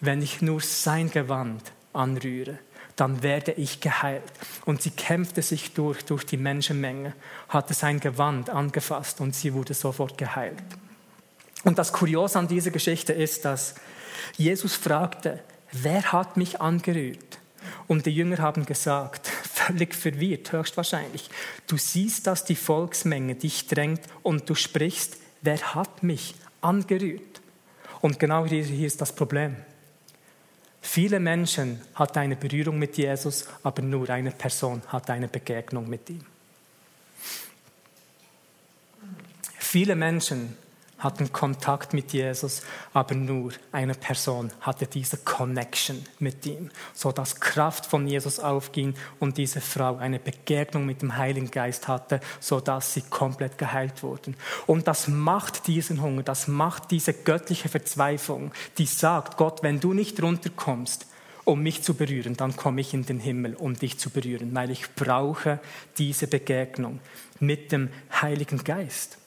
wenn 0.00 0.22
ich 0.22 0.42
nur 0.42 0.60
sein 0.60 1.10
Gewand 1.10 1.72
anrühre, 1.92 2.58
dann 2.96 3.22
werde 3.22 3.52
ich 3.52 3.80
geheilt. 3.80 4.22
Und 4.64 4.82
sie 4.82 4.90
kämpfte 4.90 5.42
sich 5.42 5.72
durch, 5.72 6.04
durch 6.04 6.24
die 6.24 6.36
Menschenmenge, 6.36 7.14
hatte 7.48 7.74
sein 7.74 8.00
Gewand 8.00 8.50
angefasst 8.50 9.20
und 9.20 9.34
sie 9.34 9.54
wurde 9.54 9.74
sofort 9.74 10.18
geheilt. 10.18 10.62
Und 11.64 11.78
das 11.78 11.92
Kuriose 11.92 12.38
an 12.38 12.48
dieser 12.48 12.70
Geschichte 12.70 13.12
ist, 13.12 13.44
dass 13.44 13.74
Jesus 14.36 14.74
fragte, 14.74 15.40
wer 15.72 16.12
hat 16.12 16.36
mich 16.36 16.60
angerührt? 16.60 17.38
Und 17.86 18.06
die 18.06 18.14
Jünger 18.14 18.38
haben 18.38 18.66
gesagt, 18.66 19.26
völlig 19.52 19.94
verwirrt, 19.94 20.52
höchstwahrscheinlich, 20.52 21.30
du 21.66 21.76
siehst, 21.76 22.26
dass 22.26 22.44
die 22.44 22.56
Volksmenge 22.56 23.36
dich 23.36 23.68
drängt 23.68 24.02
und 24.22 24.48
du 24.50 24.54
sprichst, 24.54 25.18
wer 25.40 25.74
hat 25.74 26.02
mich 26.02 26.34
angerührt? 26.60 27.40
Und 28.00 28.18
genau 28.18 28.46
hier, 28.46 28.64
hier 28.64 28.86
ist 28.86 29.00
das 29.00 29.14
Problem. 29.14 29.56
Viele 30.84 31.20
Menschen 31.20 31.80
hatten 31.94 32.18
eine 32.18 32.36
Berührung 32.36 32.78
mit 32.78 32.98
Jesus, 32.98 33.46
aber 33.62 33.82
nur 33.82 34.10
eine 34.10 34.32
Person 34.32 34.82
hat 34.88 35.08
eine 35.10 35.28
Begegnung 35.28 35.88
mit 35.88 36.10
ihm. 36.10 36.24
Viele 39.58 39.94
Menschen 39.94 40.58
hatten 41.02 41.32
Kontakt 41.32 41.92
mit 41.94 42.12
Jesus, 42.12 42.62
aber 42.92 43.14
nur 43.14 43.52
eine 43.72 43.94
Person 43.94 44.52
hatte 44.60 44.86
diese 44.86 45.18
Connection 45.18 46.04
mit 46.18 46.46
ihm, 46.46 46.70
so 46.94 47.12
dass 47.12 47.40
Kraft 47.40 47.86
von 47.86 48.06
Jesus 48.06 48.38
aufging 48.38 48.94
und 49.18 49.38
diese 49.38 49.60
Frau 49.60 49.96
eine 49.96 50.18
Begegnung 50.18 50.86
mit 50.86 51.02
dem 51.02 51.16
Heiligen 51.16 51.50
Geist 51.50 51.88
hatte, 51.88 52.20
so 52.40 52.60
dass 52.60 52.94
sie 52.94 53.02
komplett 53.02 53.58
geheilt 53.58 54.02
wurden. 54.02 54.36
Und 54.66 54.86
das 54.86 55.08
macht 55.08 55.66
diesen 55.66 56.02
Hunger, 56.02 56.22
das 56.22 56.46
macht 56.46 56.90
diese 56.90 57.12
göttliche 57.12 57.68
Verzweiflung, 57.68 58.52
die 58.78 58.86
sagt, 58.86 59.36
Gott, 59.36 59.62
wenn 59.62 59.80
du 59.80 59.92
nicht 59.92 60.22
runterkommst, 60.22 61.06
um 61.44 61.62
mich 61.62 61.82
zu 61.82 61.94
berühren, 61.94 62.36
dann 62.36 62.56
komme 62.56 62.80
ich 62.80 62.94
in 62.94 63.04
den 63.04 63.18
Himmel, 63.18 63.56
um 63.56 63.76
dich 63.76 63.98
zu 63.98 64.10
berühren, 64.10 64.54
weil 64.54 64.70
ich 64.70 64.94
brauche 64.94 65.58
diese 65.98 66.28
Begegnung 66.28 67.00
mit 67.40 67.72
dem 67.72 67.88
Heiligen 68.20 68.62
Geist. 68.62 69.18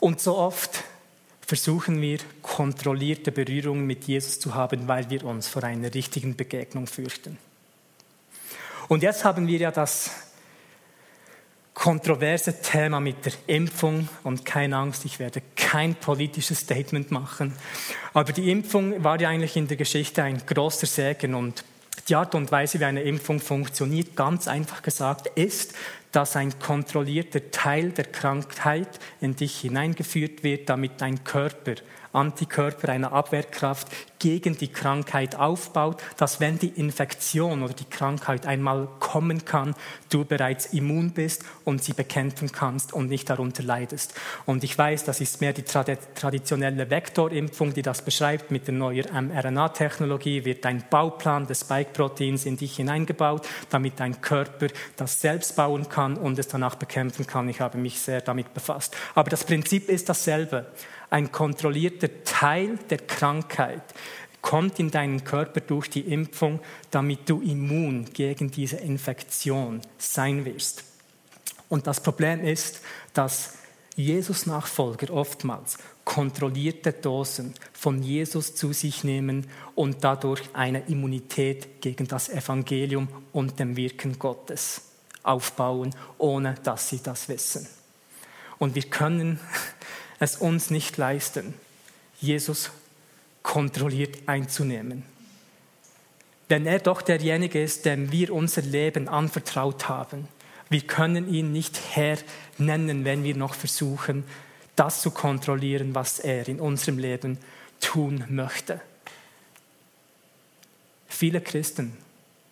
Und 0.00 0.20
so 0.20 0.36
oft 0.36 0.84
versuchen 1.40 2.00
wir, 2.00 2.18
kontrollierte 2.42 3.32
Berührungen 3.32 3.86
mit 3.86 4.04
Jesus 4.04 4.38
zu 4.38 4.54
haben, 4.54 4.86
weil 4.86 5.08
wir 5.10 5.24
uns 5.24 5.48
vor 5.48 5.64
einer 5.64 5.92
richtigen 5.94 6.36
Begegnung 6.36 6.86
fürchten. 6.86 7.38
Und 8.88 9.02
jetzt 9.02 9.24
haben 9.24 9.46
wir 9.46 9.58
ja 9.58 9.70
das 9.70 10.10
kontroverse 11.74 12.60
Thema 12.60 13.00
mit 13.00 13.24
der 13.24 13.32
Impfung 13.46 14.08
und 14.24 14.44
keine 14.44 14.76
Angst, 14.76 15.04
ich 15.04 15.20
werde 15.20 15.42
kein 15.54 15.94
politisches 15.94 16.60
Statement 16.60 17.10
machen. 17.12 17.54
Aber 18.12 18.32
die 18.32 18.50
Impfung 18.50 19.04
war 19.04 19.20
ja 19.20 19.28
eigentlich 19.28 19.56
in 19.56 19.68
der 19.68 19.76
Geschichte 19.76 20.22
ein 20.24 20.42
großer 20.44 20.86
Segen 20.86 21.34
und 21.34 21.64
die 22.08 22.16
Art 22.16 22.34
und 22.34 22.50
Weise, 22.50 22.80
wie 22.80 22.84
eine 22.84 23.02
Impfung 23.02 23.38
funktioniert, 23.38 24.16
ganz 24.16 24.48
einfach 24.48 24.82
gesagt, 24.82 25.28
ist, 25.36 25.74
dass 26.12 26.36
ein 26.36 26.58
kontrollierter 26.58 27.50
Teil 27.50 27.90
der 27.90 28.06
Krankheit 28.06 29.00
in 29.20 29.36
dich 29.36 29.60
hineingeführt 29.60 30.42
wird, 30.42 30.68
damit 30.68 31.00
dein 31.00 31.24
Körper 31.24 31.74
Antikörper, 32.12 32.88
eine 32.88 33.12
Abwehrkraft 33.12 33.88
gegen 34.18 34.56
die 34.56 34.68
Krankheit 34.68 35.36
aufbaut, 35.36 36.02
dass 36.16 36.40
wenn 36.40 36.58
die 36.58 36.68
Infektion 36.68 37.62
oder 37.62 37.74
die 37.74 37.84
Krankheit 37.84 38.46
einmal 38.46 38.88
kommen 38.98 39.44
kann, 39.44 39.74
du 40.10 40.24
bereits 40.24 40.66
immun 40.66 41.12
bist 41.12 41.44
und 41.64 41.84
sie 41.84 41.92
bekämpfen 41.92 42.50
kannst 42.50 42.92
und 42.92 43.08
nicht 43.08 43.30
darunter 43.30 43.62
leidest. 43.62 44.14
Und 44.46 44.64
ich 44.64 44.76
weiß, 44.76 45.04
das 45.04 45.20
ist 45.20 45.40
mehr 45.40 45.52
die 45.52 45.62
traditionelle 45.62 46.90
Vektorimpfung, 46.90 47.74
die 47.74 47.82
das 47.82 48.02
beschreibt. 48.02 48.50
Mit 48.50 48.66
der 48.66 48.74
neuen 48.74 49.28
mRNA-Technologie 49.28 50.44
wird 50.44 50.66
ein 50.66 50.84
Bauplan 50.90 51.46
des 51.46 51.60
Spike-Proteins 51.60 52.46
in 52.46 52.56
dich 52.56 52.76
hineingebaut, 52.76 53.46
damit 53.70 54.00
dein 54.00 54.20
Körper 54.20 54.68
das 54.96 55.20
selbst 55.20 55.54
bauen 55.54 55.88
kann 55.88 55.97
und 55.98 56.38
es 56.38 56.48
danach 56.48 56.76
bekämpfen 56.76 57.26
kann. 57.26 57.48
Ich 57.48 57.60
habe 57.60 57.78
mich 57.78 58.00
sehr 58.00 58.20
damit 58.20 58.54
befasst. 58.54 58.96
Aber 59.14 59.30
das 59.30 59.44
Prinzip 59.44 59.88
ist 59.88 60.08
dasselbe 60.08 60.66
ein 61.10 61.32
kontrollierter 61.32 62.22
Teil 62.24 62.78
der 62.90 62.98
Krankheit 62.98 63.82
kommt 64.40 64.78
in 64.78 64.90
deinen 64.90 65.24
Körper 65.24 65.60
durch 65.60 65.90
die 65.90 66.00
Impfung, 66.00 66.60
damit 66.90 67.28
du 67.28 67.40
immun 67.40 68.06
gegen 68.12 68.50
diese 68.50 68.76
Infektion 68.76 69.80
sein 69.98 70.44
wirst. 70.44 70.84
Und 71.68 71.86
das 71.86 72.00
Problem 72.00 72.44
ist, 72.44 72.80
dass 73.12 73.54
Jesus-Nachfolger 73.96 75.12
oftmals 75.12 75.78
kontrollierte 76.04 76.92
Dosen 76.92 77.52
von 77.72 78.02
Jesus 78.02 78.54
zu 78.54 78.72
sich 78.72 79.04
nehmen 79.04 79.48
und 79.74 80.04
dadurch 80.04 80.40
eine 80.54 80.86
Immunität 80.86 81.82
gegen 81.82 82.06
das 82.06 82.28
Evangelium 82.30 83.08
und 83.32 83.58
dem 83.58 83.76
Wirken 83.76 84.18
Gottes 84.18 84.87
aufbauen, 85.28 85.94
ohne 86.16 86.54
dass 86.64 86.88
sie 86.88 87.00
das 87.02 87.28
wissen. 87.28 87.68
Und 88.58 88.74
wir 88.74 88.84
können 88.84 89.38
es 90.18 90.36
uns 90.36 90.70
nicht 90.70 90.96
leisten, 90.96 91.54
Jesus 92.20 92.70
kontrolliert 93.42 94.18
einzunehmen. 94.26 95.04
Wenn 96.48 96.66
er 96.66 96.78
doch 96.78 97.02
derjenige 97.02 97.62
ist, 97.62 97.84
dem 97.84 98.10
wir 98.10 98.32
unser 98.32 98.62
Leben 98.62 99.08
anvertraut 99.08 99.88
haben. 99.88 100.28
Wir 100.70 100.80
können 100.80 101.32
ihn 101.32 101.52
nicht 101.52 101.78
Herr 101.94 102.18
nennen, 102.58 103.04
wenn 103.04 103.22
wir 103.22 103.36
noch 103.36 103.54
versuchen, 103.54 104.24
das 104.76 105.00
zu 105.00 105.10
kontrollieren, 105.10 105.94
was 105.94 106.18
er 106.18 106.48
in 106.48 106.60
unserem 106.60 106.98
Leben 106.98 107.38
tun 107.80 108.24
möchte. 108.28 108.80
Viele 111.06 111.40
Christen 111.40 111.96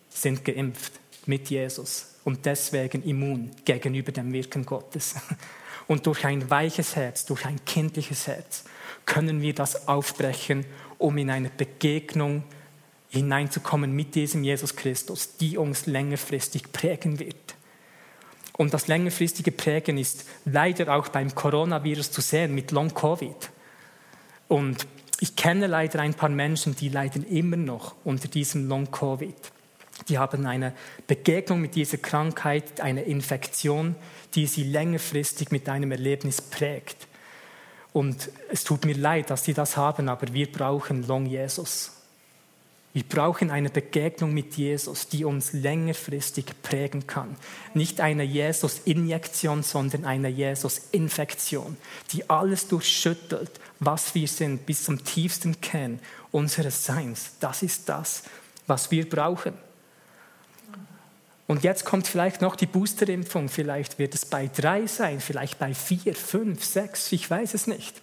sind 0.09 0.43
geimpft 0.45 0.93
mit 1.27 1.49
Jesus 1.49 2.15
und 2.23 2.45
deswegen 2.45 3.03
immun 3.03 3.51
gegenüber 3.65 4.11
dem 4.11 4.31
Wirken 4.33 4.65
Gottes. 4.65 5.15
Und 5.87 6.05
durch 6.05 6.25
ein 6.25 6.49
weiches 6.49 6.97
Herz, 6.97 7.25
durch 7.25 7.45
ein 7.45 7.63
kindliches 7.63 8.27
Herz 8.27 8.65
können 9.05 9.41
wir 9.41 9.55
das 9.55 9.87
aufbrechen, 9.87 10.65
um 10.97 11.17
in 11.17 11.29
eine 11.29 11.49
Begegnung 11.49 12.43
hineinzukommen 13.09 13.93
mit 13.93 14.13
diesem 14.13 14.43
Jesus 14.43 14.75
Christus, 14.75 15.37
die 15.37 15.57
uns 15.57 15.85
längerfristig 15.85 16.73
prägen 16.73 17.19
wird. 17.19 17.55
Und 18.57 18.73
das 18.73 18.87
längerfristige 18.87 19.51
Prägen 19.51 19.97
ist 19.97 20.25
leider 20.43 20.93
auch 20.93 21.07
beim 21.07 21.33
Coronavirus 21.33 22.11
zu 22.11 22.21
sehen 22.21 22.53
mit 22.53 22.71
Long 22.71 22.93
Covid. 22.93 23.49
Und 24.47 24.87
ich 25.19 25.35
kenne 25.35 25.67
leider 25.67 25.99
ein 25.99 26.15
paar 26.15 26.29
Menschen, 26.29 26.75
die 26.75 26.89
leiden 26.89 27.25
immer 27.27 27.57
noch 27.57 27.95
unter 28.03 28.27
diesem 28.27 28.67
Long 28.67 28.91
Covid. 28.91 29.35
Die 30.09 30.17
haben 30.17 30.45
eine 30.45 30.73
Begegnung 31.05 31.61
mit 31.61 31.75
dieser 31.75 31.97
Krankheit, 31.97 32.81
eine 32.81 33.03
Infektion, 33.03 33.95
die 34.35 34.45
sie 34.45 34.63
längerfristig 34.63 35.51
mit 35.51 35.67
einem 35.67 35.91
Erlebnis 35.91 36.41
prägt. 36.41 37.07
Und 37.93 38.29
es 38.49 38.63
tut 38.63 38.85
mir 38.85 38.95
leid, 38.95 39.29
dass 39.29 39.43
sie 39.43 39.53
das 39.53 39.75
haben, 39.75 40.07
aber 40.07 40.33
wir 40.33 40.51
brauchen 40.51 41.07
Long 41.07 41.25
Jesus. 41.25 41.91
Wir 42.93 43.03
brauchen 43.03 43.51
eine 43.51 43.69
Begegnung 43.69 44.33
mit 44.33 44.55
Jesus, 44.55 45.07
die 45.07 45.23
uns 45.23 45.53
längerfristig 45.53 46.45
prägen 46.63 47.05
kann. 47.05 47.35
Nicht 47.75 48.01
eine 48.01 48.23
Jesus-Injektion, 48.23 49.61
sondern 49.61 50.05
eine 50.05 50.29
Jesus-Infektion, 50.29 51.77
die 52.11 52.27
alles 52.29 52.67
durchschüttelt, 52.67 53.51
was 53.79 54.15
wir 54.15 54.27
sind, 54.27 54.65
bis 54.65 54.85
zum 54.85 55.03
tiefsten 55.03 55.61
Kern 55.61 55.99
unseres 56.31 56.85
Seins. 56.85 57.33
Das 57.39 57.61
ist 57.61 57.87
das, 57.87 58.23
was 58.65 58.89
wir 58.89 59.07
brauchen. 59.07 59.53
Und 61.47 61.63
jetzt 61.63 61.85
kommt 61.85 62.07
vielleicht 62.07 62.41
noch 62.41 62.57
die 62.57 62.65
Boosterimpfung. 62.65 63.47
Vielleicht 63.47 63.99
wird 63.99 64.13
es 64.13 64.25
bei 64.25 64.49
drei 64.53 64.85
sein, 64.85 65.21
vielleicht 65.21 65.57
bei 65.57 65.73
vier, 65.73 66.13
fünf, 66.13 66.63
sechs, 66.63 67.11
ich 67.13 67.29
weiß 67.29 67.53
es 67.53 67.67
nicht. 67.67 68.01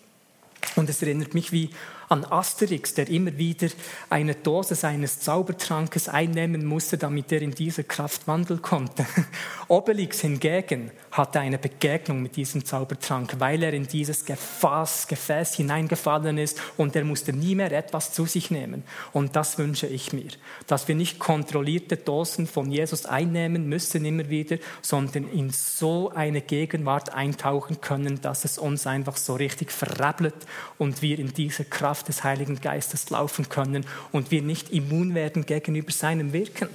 Und 0.76 0.88
es 0.88 1.02
erinnert 1.02 1.34
mich 1.34 1.52
wie 1.52 1.70
an 2.08 2.24
Asterix, 2.24 2.94
der 2.94 3.08
immer 3.08 3.36
wieder 3.36 3.68
eine 4.10 4.34
Dose 4.34 4.74
seines 4.74 5.20
Zaubertrankes 5.20 6.08
einnehmen 6.08 6.64
musste, 6.64 6.98
damit 6.98 7.32
er 7.32 7.42
in 7.42 7.52
dieser 7.52 7.84
Kraft 7.84 8.26
wandeln 8.26 8.62
konnte. 8.62 9.06
Obelix 9.68 10.20
hingegen 10.20 10.90
hatte 11.10 11.40
eine 11.40 11.58
Begegnung 11.58 12.22
mit 12.22 12.36
diesem 12.36 12.64
Zaubertrank, 12.64 13.36
weil 13.38 13.62
er 13.62 13.72
in 13.72 13.86
dieses 13.86 14.24
Gefäß, 14.24 15.06
Gefäß 15.08 15.54
hineingefallen 15.54 16.38
ist 16.38 16.60
und 16.76 16.96
er 16.96 17.04
musste 17.04 17.32
nie 17.32 17.54
mehr 17.54 17.72
etwas 17.72 18.12
zu 18.12 18.26
sich 18.26 18.50
nehmen. 18.50 18.84
Und 19.12 19.36
das 19.36 19.58
wünsche 19.58 19.86
ich 19.86 20.12
mir, 20.12 20.30
dass 20.66 20.88
wir 20.88 20.94
nicht 20.94 21.18
kontrollierte 21.18 21.96
Dosen 21.96 22.46
von 22.46 22.70
Jesus 22.70 23.06
einnehmen 23.06 23.68
müssen 23.68 24.04
immer 24.04 24.28
wieder, 24.28 24.58
sondern 24.82 25.28
in 25.28 25.50
so 25.50 26.10
eine 26.10 26.40
Gegenwart 26.40 27.14
eintauchen 27.14 27.80
können, 27.80 28.20
dass 28.20 28.44
es 28.44 28.58
uns 28.58 28.86
einfach 28.86 29.16
so 29.16 29.34
richtig 29.34 29.72
verrabbelt 29.72 30.34
und 30.78 31.02
wir 31.02 31.18
in 31.18 31.32
diese 31.32 31.64
Kraft 31.64 31.93
Kraft 31.94 32.08
des 32.08 32.24
Heiligen 32.24 32.60
Geistes 32.60 33.08
laufen 33.10 33.48
können 33.48 33.86
und 34.10 34.32
wir 34.32 34.42
nicht 34.42 34.72
immun 34.72 35.14
werden 35.14 35.46
gegenüber 35.46 35.92
seinem 35.92 36.32
Wirken. 36.32 36.68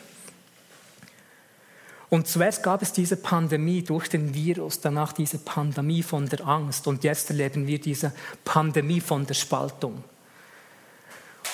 Und 2.10 2.29
zuerst 2.29 2.63
gab 2.63 2.82
es 2.82 2.93
diese 2.93 3.17
Pandemie 3.17 3.84
durch 3.84 4.08
den 4.08 4.34
Virus, 4.34 4.79
danach 4.79 5.12
diese 5.12 5.38
Pandemie 5.38 6.03
von 6.03 6.29
der 6.29 6.47
Angst 6.47 6.88
und 6.88 7.03
jetzt 7.03 7.29
erleben 7.32 7.67
wir 7.67 7.82
diese 7.82 8.13
Pandemie 8.45 9.01
von 9.01 9.25
der 9.25 9.34
Spaltung. 9.34 10.05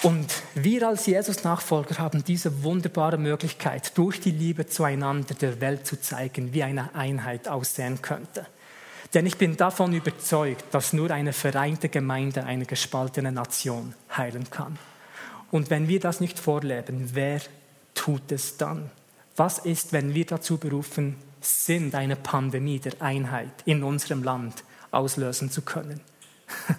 Und 0.04 0.32
wir 0.54 0.88
als 0.88 1.08
Jesus-Nachfolger 1.08 1.98
haben 1.98 2.24
diese 2.24 2.62
wunderbare 2.64 3.18
Möglichkeit, 3.18 3.98
durch 3.98 4.22
die 4.22 4.30
Liebe 4.30 4.68
zueinander 4.68 5.34
der 5.34 5.60
Welt 5.60 5.88
zu 5.88 6.00
zeigen, 6.00 6.54
wie 6.54 6.62
eine 6.62 6.94
Einheit 6.94 7.48
aussehen 7.48 8.00
könnte. 8.04 8.46
Denn 9.16 9.26
ich 9.26 9.38
bin 9.38 9.56
davon 9.56 9.94
überzeugt, 9.94 10.66
dass 10.72 10.92
nur 10.92 11.10
eine 11.10 11.32
vereinte 11.32 11.88
Gemeinde 11.88 12.44
eine 12.44 12.66
gespaltene 12.66 13.32
Nation 13.32 13.96
heilen 14.16 14.50
kann. 14.50 14.78
Und 15.52 15.70
wenn 15.70 15.88
wir 15.88 16.02
das 16.02 16.20
nicht 16.20 16.38
vorleben, 16.38 17.12
wer 17.14 17.40
tut 17.94 18.30
es 18.34 18.58
dann? 18.58 18.92
Was 19.38 19.60
ist, 19.60 19.94
wenn 19.94 20.14
wir 20.14 20.26
dazu 20.26 20.58
berufen 20.58 21.16
sind, 21.40 21.96
eine 21.96 22.18
Pandemie 22.18 22.80
der 22.80 23.02
Einheit 23.02 23.52
in 23.64 23.84
unserem 23.84 24.22
Land 24.22 24.66
auslösen 24.92 25.50
zu 25.50 25.62
können? 25.62 26.02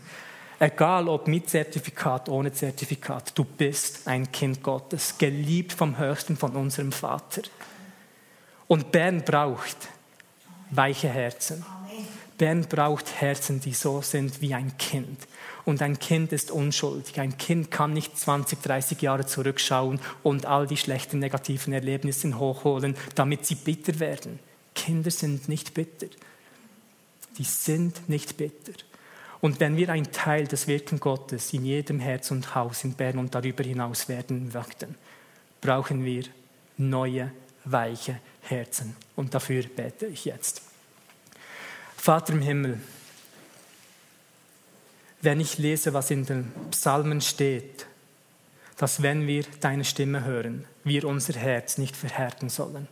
Egal 0.59 1.09
ob 1.09 1.29
mit 1.29 1.49
Zertifikat, 1.49 2.29
ohne 2.29 2.53
Zertifikat, 2.53 3.33
du 3.37 3.45
bist 3.45 4.07
ein 4.07 4.31
Kind 4.31 4.63
Gottes, 4.63 5.17
geliebt 5.17 5.73
vom 5.73 5.99
Höchsten, 5.99 6.37
von 6.37 6.55
unserem 6.55 6.93
Vater. 6.93 7.43
Und 8.67 8.93
Bern 8.93 9.23
braucht 9.23 9.89
weiche 10.71 11.09
Herzen. 11.09 11.65
Bern 12.39 12.63
braucht 12.63 13.21
Herzen, 13.21 13.61
die 13.61 13.73
so 13.73 14.03
sind 14.03 14.41
wie 14.41 14.55
ein 14.55 14.77
Kind. 14.79 15.19
Und 15.65 15.83
ein 15.83 15.99
Kind 15.99 16.33
ist 16.33 16.51
unschuldig. 16.51 17.19
Ein 17.19 17.39
Kind 17.39 17.71
kann 17.71 17.93
nicht 17.93 18.19
20, 18.19 18.63
30 18.63 19.03
Jahre 19.03 19.27
zurückschauen 19.27 20.01
und 20.23 20.47
all 20.47 20.67
die 20.67 20.77
schlechten, 20.77 21.19
negativen 21.19 21.73
Erlebnisse 21.73 22.39
hochholen, 22.39 22.97
damit 23.15 23.47
sie 23.47 23.57
bitter 23.57 23.99
werden. 23.99 24.39
Kinder 24.75 25.11
sind 25.11 25.49
nicht 25.49 25.75
bitter. 25.75 26.07
Die 27.39 27.45
sind 27.45 28.09
nicht 28.09 28.37
bitter. 28.37 28.73
Und 29.41 29.61
wenn 29.61 29.77
wir 29.77 29.91
ein 29.91 30.13
Teil 30.13 30.47
des 30.47 30.67
Wirken 30.67 31.01
Gottes 31.01 31.53
in 31.53 31.65
jedem 31.65 32.01
Herz 32.01 32.31
und 32.31 32.55
Haus 32.55 32.85
in 32.85 32.95
Bern 32.95 33.19
und 33.19 33.35
darüber 33.35 33.65
hinaus 33.65 34.09
werden 34.09 34.51
möchten, 34.53 34.95
brauchen 35.61 36.05
wir 36.05 36.25
neue, 36.77 37.33
weiche 37.65 38.21
Herzen. 38.43 38.97
Und 39.15 39.35
dafür 39.35 39.63
bete 39.65 40.07
ich 40.07 40.25
jetzt. 40.25 40.63
Vater 41.97 42.35
im 42.35 42.43
Himmel, 42.43 42.81
wenn 45.23 45.41
ich 45.41 45.59
lese, 45.59 45.93
was 45.93 46.11
in 46.11 46.25
den 46.25 46.53
Psalmen 46.71 47.21
steht, 47.21 47.87
dass 48.77 49.03
wenn 49.03 49.27
wir 49.27 49.45
deine 49.61 49.85
Stimme 49.85 50.25
hören, 50.25 50.67
wir 50.85 51.05
unser 51.05 51.33
Herz 51.35 51.79
nicht 51.79 51.97
verhärten 51.97 52.49
sollen, 52.49 52.87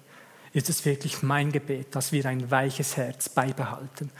ist 0.53 0.69
es 0.69 0.85
wirklich 0.85 1.23
mein 1.23 1.53
Gebet, 1.53 1.95
dass 1.95 2.12
wir 2.12 2.25
ein 2.27 2.51
weiches 2.51 2.97
Herz 2.97 3.29
beibehalten. 3.29 4.11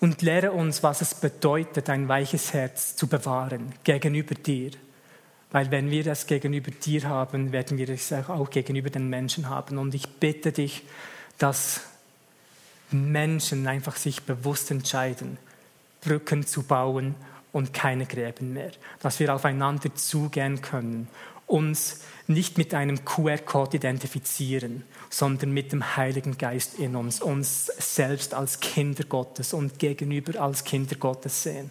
Und 0.00 0.22
lehre 0.22 0.52
uns, 0.52 0.82
was 0.82 1.00
es 1.00 1.14
bedeutet, 1.14 1.88
ein 1.88 2.08
weiches 2.08 2.52
Herz 2.52 2.94
zu 2.94 3.08
bewahren 3.08 3.72
gegenüber 3.82 4.34
dir. 4.34 4.70
Weil 5.50 5.70
wenn 5.70 5.90
wir 5.90 6.04
das 6.04 6.26
gegenüber 6.26 6.70
dir 6.70 7.08
haben, 7.08 7.52
werden 7.52 7.78
wir 7.78 7.88
es 7.88 8.12
auch 8.12 8.50
gegenüber 8.50 8.90
den 8.90 9.08
Menschen 9.08 9.48
haben. 9.48 9.78
Und 9.78 9.94
ich 9.94 10.06
bitte 10.06 10.52
dich, 10.52 10.84
dass 11.38 11.80
Menschen 12.90 13.66
einfach 13.66 13.96
sich 13.96 14.22
bewusst 14.22 14.70
entscheiden, 14.70 15.38
Brücken 16.00 16.46
zu 16.46 16.62
bauen 16.62 17.14
und 17.52 17.72
keine 17.72 18.06
Gräben 18.06 18.52
mehr. 18.52 18.72
Dass 19.00 19.20
wir 19.20 19.34
aufeinander 19.34 19.94
zugehen 19.94 20.60
können, 20.60 21.08
uns 21.46 22.00
nicht 22.26 22.58
mit 22.58 22.74
einem 22.74 23.04
QR-Code 23.04 23.78
identifizieren, 23.78 24.84
sondern 25.08 25.52
mit 25.52 25.72
dem 25.72 25.96
Heiligen 25.96 26.36
Geist 26.36 26.78
in 26.78 26.94
uns, 26.94 27.22
uns 27.22 27.66
selbst 27.66 28.34
als 28.34 28.60
Kinder 28.60 29.04
Gottes 29.04 29.54
und 29.54 29.78
gegenüber 29.78 30.40
als 30.40 30.64
Kinder 30.64 30.96
Gottes 30.96 31.42
sehen. 31.42 31.70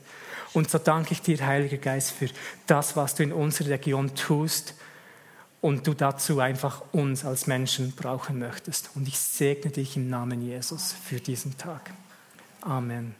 Und 0.53 0.69
so 0.69 0.79
danke 0.79 1.13
ich 1.13 1.21
dir, 1.21 1.45
Heiliger 1.45 1.77
Geist, 1.77 2.11
für 2.11 2.29
das, 2.65 2.95
was 2.95 3.13
du 3.13 3.23
in 3.23 3.31
unserer 3.31 3.69
Region 3.69 4.15
tust 4.15 4.73
und 5.61 5.87
du 5.87 5.93
dazu 5.93 6.39
einfach 6.39 6.83
uns 6.91 7.25
als 7.25 7.47
Menschen 7.47 7.93
brauchen 7.93 8.39
möchtest. 8.39 8.91
Und 8.95 9.07
ich 9.07 9.17
segne 9.17 9.71
dich 9.71 9.97
im 9.97 10.09
Namen 10.09 10.41
Jesus 10.41 10.93
für 10.93 11.19
diesen 11.19 11.57
Tag. 11.57 11.91
Amen. 12.61 13.15